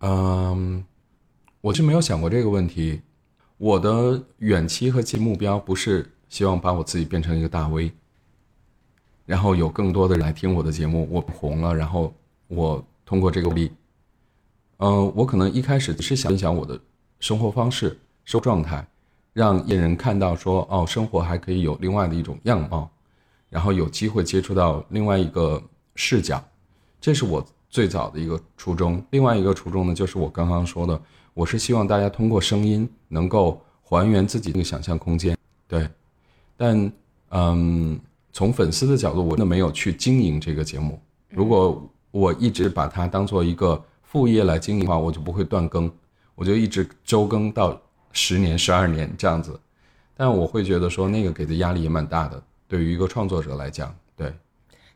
[0.00, 0.84] 嗯，
[1.60, 3.02] 我是没有想过这个问题。
[3.58, 7.92] 我的远期和近目标不是希望把我自己变成一个大 V，
[9.24, 12.12] 然后有更多的人来听我的节目，我红了，然后
[12.48, 13.70] 我通过这个力，
[14.78, 16.80] 嗯、我可能一开始只是想分享我的
[17.20, 18.84] 生活方式、生活状态，
[19.32, 22.90] 让艺人看到说，哦，生活还可以有另外的一种样貌，
[23.48, 25.62] 然后有机会接触到另外一个
[25.94, 26.42] 视角，
[27.00, 29.02] 这是我最早的一个初衷。
[29.10, 31.00] 另外一个初衷呢，就是我刚刚说的，
[31.34, 35.36] 我是希望大家通过声音能够还原自己那个想象空间。
[35.66, 35.88] 对，
[36.56, 36.92] 但
[37.30, 37.98] 嗯，
[38.32, 41.00] 从粉丝的角度，我真的没有去经营这个节目。
[41.30, 45.90] 如果我一直把它当做一个副业来经营的话，我就不会断更，
[46.34, 47.80] 我就一直周更到
[48.12, 49.58] 十年、十二年这样子。
[50.14, 54.32] 但我会觉得说，那个给的压力也蛮大的，对于一个创作者来讲，对。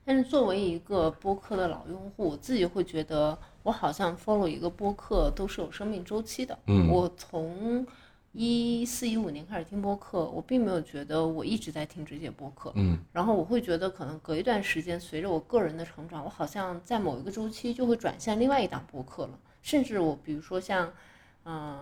[0.04, 6.56] 但是作为一个播客的老用户，我自己会觉得，我好像 follow 一个播客都是有生命周期的。
[6.66, 7.84] 嗯我从
[8.32, 12.70] 一四一五年开始听播客，我并没有觉得我一直在听这些播客。
[12.76, 19.30] 嗯然后我会觉得，可能隔一段时间，随着我个人的成长，我好像在某一个周期就会转向另外一档播客了。
[19.62, 20.92] 甚至我比如说像，
[21.46, 21.80] 嗯、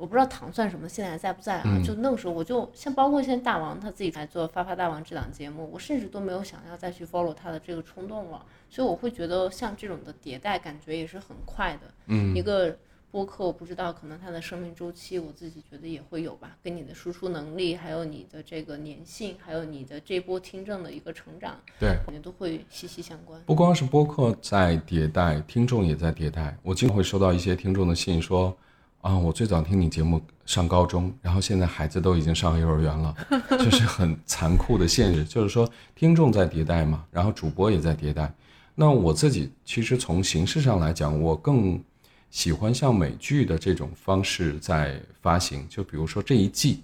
[0.00, 1.64] 我不知道糖算什么，现在还在不在啊？
[1.66, 8.42] 嗯就那个时候，我就像包括现在大王他自己来做《发发大王》这档节目，我甚至都没有想要再去 follow 他的这个冲动了。
[8.70, 11.82] 所以我会觉得，像这种的迭代，感觉也是很快的。
[12.06, 12.74] 嗯一个
[13.10, 21.98] 播客，我不知道，可能它的生命周期，我自己觉得也会有吧，跟你的输出能力，还有你的这个粘性，还有你的这波听证的一个成长，对。
[22.04, 23.40] 肯定都会息息相关。
[23.46, 26.56] 不光是播客在迭代，听众也在迭代。
[26.62, 28.56] 我经常会收到一些听众的信说，
[29.00, 33.16] 啊，我最早听你节目上高中，然后现在孩子都已经上幼儿园了，
[33.48, 35.24] 这是很残酷的现实。
[35.24, 38.30] 就是说，听众在迭代嘛，然后主播也在迭代。
[38.74, 41.82] 那我自己其实从形式上来讲，我更
[42.30, 45.66] 喜欢像美剧的这种方式在发行。
[45.66, 46.82] 就比如说这一季，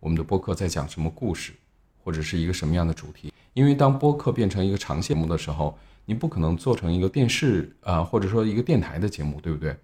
[0.00, 1.52] 我们的播客在讲什么故事，
[2.02, 3.30] 或者是一个什么样的主题。
[3.52, 9.76] 因为当播客变成一个长节目的时候，你不可能做成一个电视啊、或者说一个电台的节目，对不对？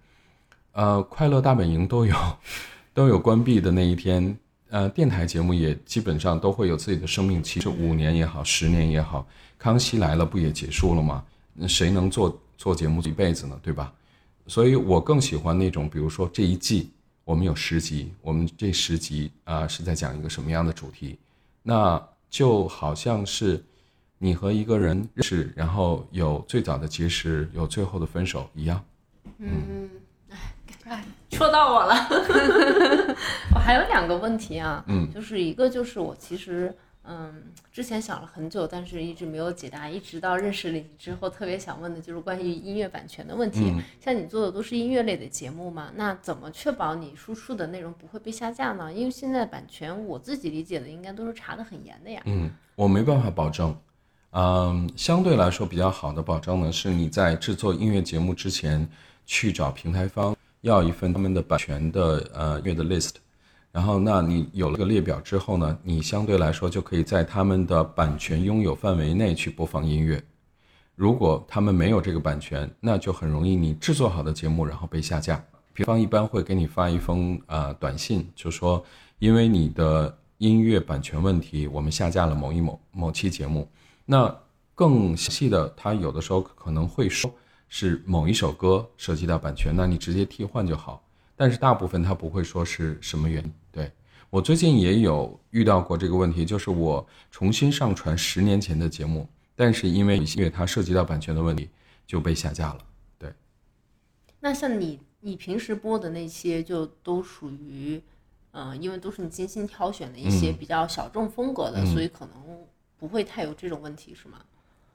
[0.75, 2.13] 呃，快乐大本营都有
[2.93, 4.37] 都有关闭的那一天，
[4.69, 9.25] 呃，电台节目也基本上都会有自己的生命期，是五年也好，十年也好。
[9.57, 11.23] 康熙来了不也结束了吗？
[11.65, 13.57] 谁能做做节目一辈子呢？
[13.63, 13.93] 对吧？
[14.47, 16.91] 所以我更喜欢那种，比如说这一季
[17.23, 21.17] 我们有十集，我们这十集啊、是在讲一个什么样的主题？
[21.63, 23.63] 那就好像是
[24.17, 28.83] 你和一个人认识，然后有最早的结识，有最后的分手一样。
[29.37, 29.89] 嗯，
[30.85, 31.95] 哎，戳到我了。
[33.53, 36.73] 我 还有两个问题啊，嗯就是一个就是我其实
[37.07, 39.87] 嗯，之前想了很久，但是一直没有解答。
[39.87, 43.73] 一直到认识了你之后，特别想问的就是关于音乐版权的问题。
[43.99, 48.91] 像你做的都是音乐类的节目嘛，那怎么确保你输出的内容不会被下架呢？
[48.91, 52.21] 因为现在版权，我自己理解的应该都是查的很严的呀。
[52.25, 53.75] 嗯，我没办法保证。
[54.31, 58.87] 嗯，相对来说比较好的保障呢，是你在制作音乐节目之前
[59.27, 60.34] 去找平台方
[60.65, 63.11] 要一份他们的版权的呃乐的 list。
[63.71, 70.21] 然后，那你有了个列表之后呢，你相对来说就可以在他们的版权拥有范围内去播放音乐。
[70.95, 75.43] 如果他们没有这个版权，那就很容易你制作好的节目然后被下架。
[75.73, 78.83] 平方一般会给你发一封呃短信，就说
[79.19, 83.69] 因为你的音乐版权问题，我们下架了某一某某期节目。
[84.05, 84.33] 那
[84.73, 87.29] 更详细的，他有的时候可能会说
[87.77, 91.03] 是某一首歌涉及到版权，那你直接替换就好。
[91.35, 93.53] 但是大部分他不会说是什么原因。
[93.69, 93.91] 对
[94.29, 101.67] 我最近也有遇到过这个问题，就是我重新上传十年前的节目，但是因为因为它涉及到版权的问题
[102.07, 102.77] 就被下架了。
[103.19, 103.29] 对。
[104.39, 108.01] 那像你你平时播的那些就都属于，
[108.51, 112.37] 嗯，因为都是你精心挑选的一些比较小众风格的，所以可能
[112.97, 114.37] 不会太有这种问题，是吗？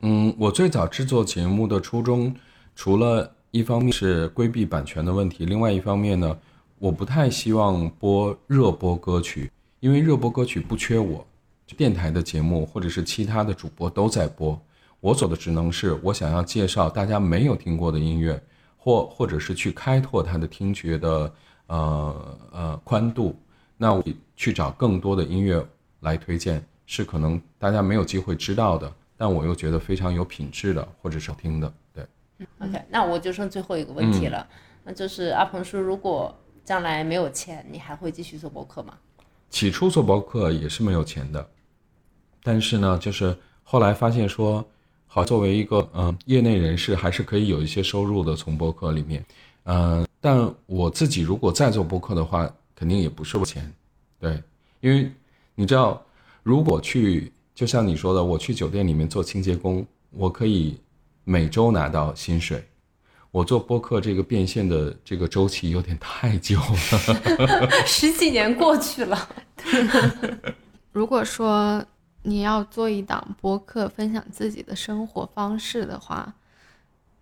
[0.01, 2.35] 嗯，我最早制作节目的初衷，
[2.75, 6.39] 除了一方面是规避版权的问题，另外一方面呢，
[6.79, 9.51] 我不太希望播热播歌曲，
[9.81, 11.27] 因为热播歌曲不缺我，
[11.77, 14.61] 电台的节目或者是其他的主播都在播，
[15.01, 18.41] 我走的只能是我想要介绍大家没有听过的音乐，
[18.77, 21.33] 或或者是去开拓他的听觉的
[21.67, 23.37] 呃呃宽度，
[23.77, 24.03] 那我
[24.37, 25.65] 去找更多的音乐
[26.01, 31.73] 来推荐，是可能大家没有机会知道的，但我又觉得非常有品质的或者是好听的。
[32.59, 34.47] OK，那我就剩最后一个问题了，
[34.85, 36.35] 那就是阿鹏叔，如果
[36.65, 38.95] 将来没有钱，你还会继续做博客吗？
[39.51, 41.47] 起初做博客也是没有钱的，
[42.43, 44.65] 但是呢，就是后来发现说，
[45.07, 49.25] 好，作为一个嗯业内人士，还是可以有一些收入的从博客里面，
[49.65, 53.73] 嗯，但我自己如果再做博客的话，肯定也不是为钱，
[54.19, 54.43] 对，
[54.81, 55.11] 因为
[55.55, 56.01] 你知道，
[56.43, 60.79] 如果去，就像你说的，我去酒店里面做清洁工，我可以。
[61.25, 62.67] 每周拿到薪水，
[63.31, 69.29] 我做播客这个变现的这个周期有点太久了， 十几年过去了。
[70.91, 71.85] 如果说
[72.23, 76.35] 你要做一档播客分享自己的生活方式的话，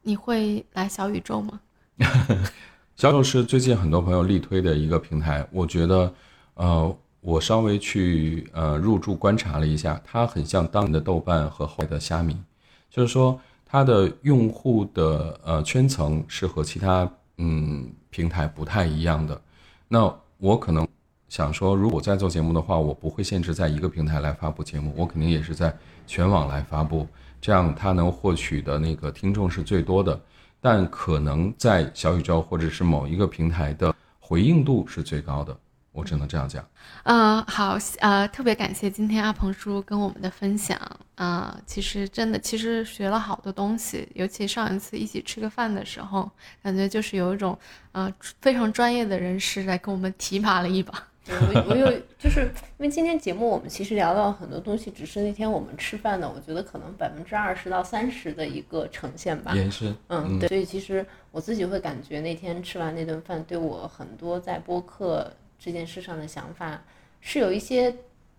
[0.03, 1.61] 你会来小宇宙吗？
[2.97, 6.15] 小宇宙是最近很多朋友力推的一个平台，我觉得，
[6.55, 12.37] 呃，我稍微去呃入驻观察了一下，它很像当年的豆瓣和后来的虾米，
[12.89, 13.39] 就是说。
[13.71, 19.39] 它的用户的呃圈层是和其他嗯平台不太一样的。
[19.87, 20.89] 那我可能
[21.29, 27.07] 想说，如果在做节目的话，我不会限制在一个平台来发布节目，我肯定也是在全网来发布，
[27.41, 30.19] 这样它能获取的那个听众是最多的。
[30.61, 35.57] 但可能在小宇宙或者是某一个平台的回应度是最高的。
[35.93, 36.65] 我只能这样讲。
[37.05, 40.79] 嗯，好，呃，特别感谢今天阿鹏叔跟我们的分享。
[41.17, 44.09] 啊，其实真的，其实学了好多东西。
[44.15, 46.31] 尤其上一次一起吃个饭的时候，
[46.63, 47.59] 感觉就是有一种，
[47.91, 51.03] 呃，非常专业的人士来跟我们提拔了一把。
[51.27, 52.43] 我我有，就是
[52.79, 59.53] 因为今天节目我们其实聊到很多东西，只是那天我们吃饭的，我觉得可能百分之二十到三十的一个呈现吧。
[59.57, 59.93] 也是。
[60.07, 60.49] 嗯，对。
[60.49, 65.29] 所以其实我自己会感觉那天吃完那顿饭，对我很多在播客。
[65.59, 66.83] 这件事上的想法
[67.21, 67.95] 是有一些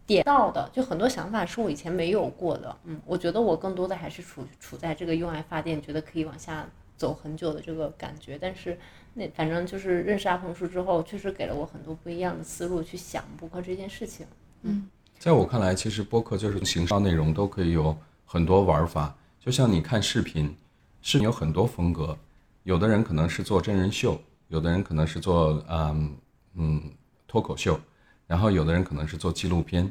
[0.06, 2.76] 点到的，就很多想法是我以前没有过的。
[2.86, 6.68] 嗯，我觉得我更多的还是处处在这个用爱发电，觉得可以往下
[6.98, 8.38] 走很久的这个感觉。
[8.40, 8.80] 但是
[9.14, 14.26] 那反正就是认识阿鹏叔之后，确实给了我很多不一样的思路去想播客这件事情。
[14.64, 14.90] 嗯，
[15.20, 17.96] 在我看来，其实播客就是形式内容都可以有
[18.26, 19.16] 很多玩法。
[19.40, 20.56] 就像你看视频，
[21.02, 22.18] 视频有很多风格，
[22.64, 26.18] 有的人可能是做真人秀，有的人可能是做嗯
[26.56, 26.82] 嗯。
[27.30, 27.80] 脱口秀，
[28.28, 29.90] 然后有的人可能是做纪录片，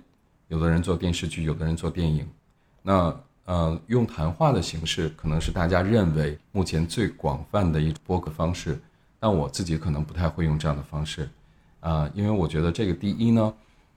[0.49, 2.29] 有的人做电视剧，有的人做电影。
[2.83, 8.79] 那呃，用谈话的形式可能是大家认为目前最广泛的一种播客方式。
[9.21, 11.29] 但我自己可能不太会用这样的方式，
[11.81, 13.55] 啊，因为我觉得这个第一呢，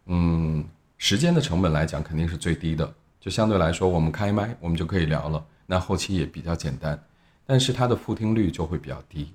[0.08, 0.66] 嗯，
[0.98, 7.00] 时间的成本来讲肯定是最低的，就相对来说我们开麦我们就可以聊了，那后期也比较简单，
[7.46, 9.32] 但是它的复听率就会比较低。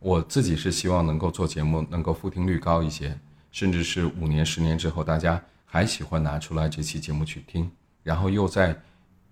[0.00, 3.18] 我自己是希望能够做节目，能够复听率高一些，
[3.56, 7.70] 甚至是五年、十年之后，大家还喜欢拿出来这期节目去听，
[8.02, 8.78] 然后又在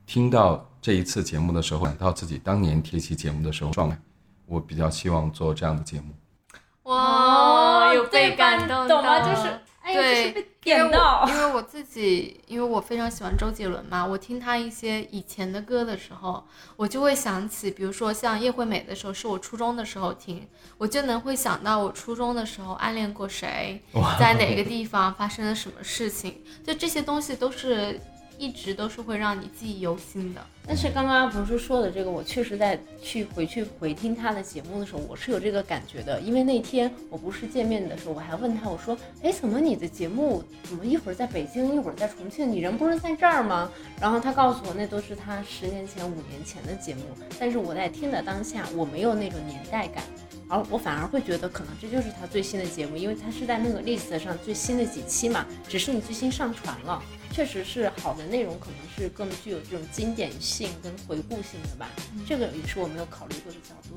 [0.07, 3.99] 听到这一次节目的时候，想到自己当年贴期节目的时候状态。
[4.47, 6.15] 我比较希望做这样的节目。
[6.85, 9.21] 哇，有被感动，懂吗？
[9.21, 9.61] 就是，
[9.99, 16.45] 哎对， 点到，因为我自己，因为我非常喜欢周杰伦嘛，我听他一些以前的歌的时候，
[16.77, 20.47] 我就会想起，比如说像叶惠美的时候，是我初中的时候听，
[20.79, 23.81] 我就能会想到我初中的时候暗恋过谁，
[24.19, 28.01] 在哪个地方发生了什么事情，就这些东西都是。
[28.39, 30.41] 一直都是会让你记忆犹新的。
[30.67, 36.19] 但是刚刚不是说的这个，我确实在去回去回听他的节目的时候，我是有这个感觉的。
[36.21, 42.51] 因为那天我不是见面的时候，我还问他，我说，哎，怎么你的节目怎么一会儿在北京，一会儿在重庆？
[42.51, 43.71] 你人不是在这儿吗？
[44.01, 47.03] 然后他告诉我，那都是他十年前、五年前的节目。
[47.39, 50.03] 但是我在听的当下，我没有那种年代感。
[50.47, 57.03] 而我反而会觉得，可能这就是他最新的节目，因为他是在那个 list 上最新的几期嘛，只是你最新上传了，
[57.35, 61.91] 确实是好的内容，可能是更具有这种经典性跟回顾性的吧。
[62.25, 63.97] 这个也是我没有考虑过的角度。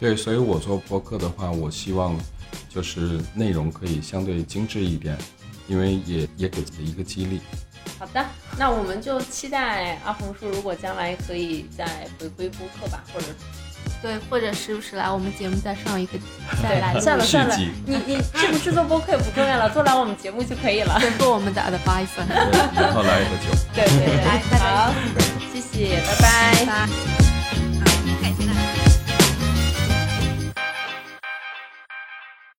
[0.00, 2.18] 对，所以我做播客的话，我希望
[2.70, 5.18] 就是内容可以相对精致一点，
[5.68, 7.40] 因为也也给自己一个激励。
[7.98, 8.26] 好的，
[8.58, 13.26] 那我们就期待阿红叔如果将来可以再回归播客吧，或者。
[14.02, 16.18] 对，或者时不时来我们节目再上一个，
[16.62, 22.18] 再来算了算了，你你制不制作播客也不重要了，做来我们节目就可以了，做我们的 advice，
[22.74, 24.92] 然后来一个酒，对对对，好，
[25.52, 27.35] 谢谢，拜拜。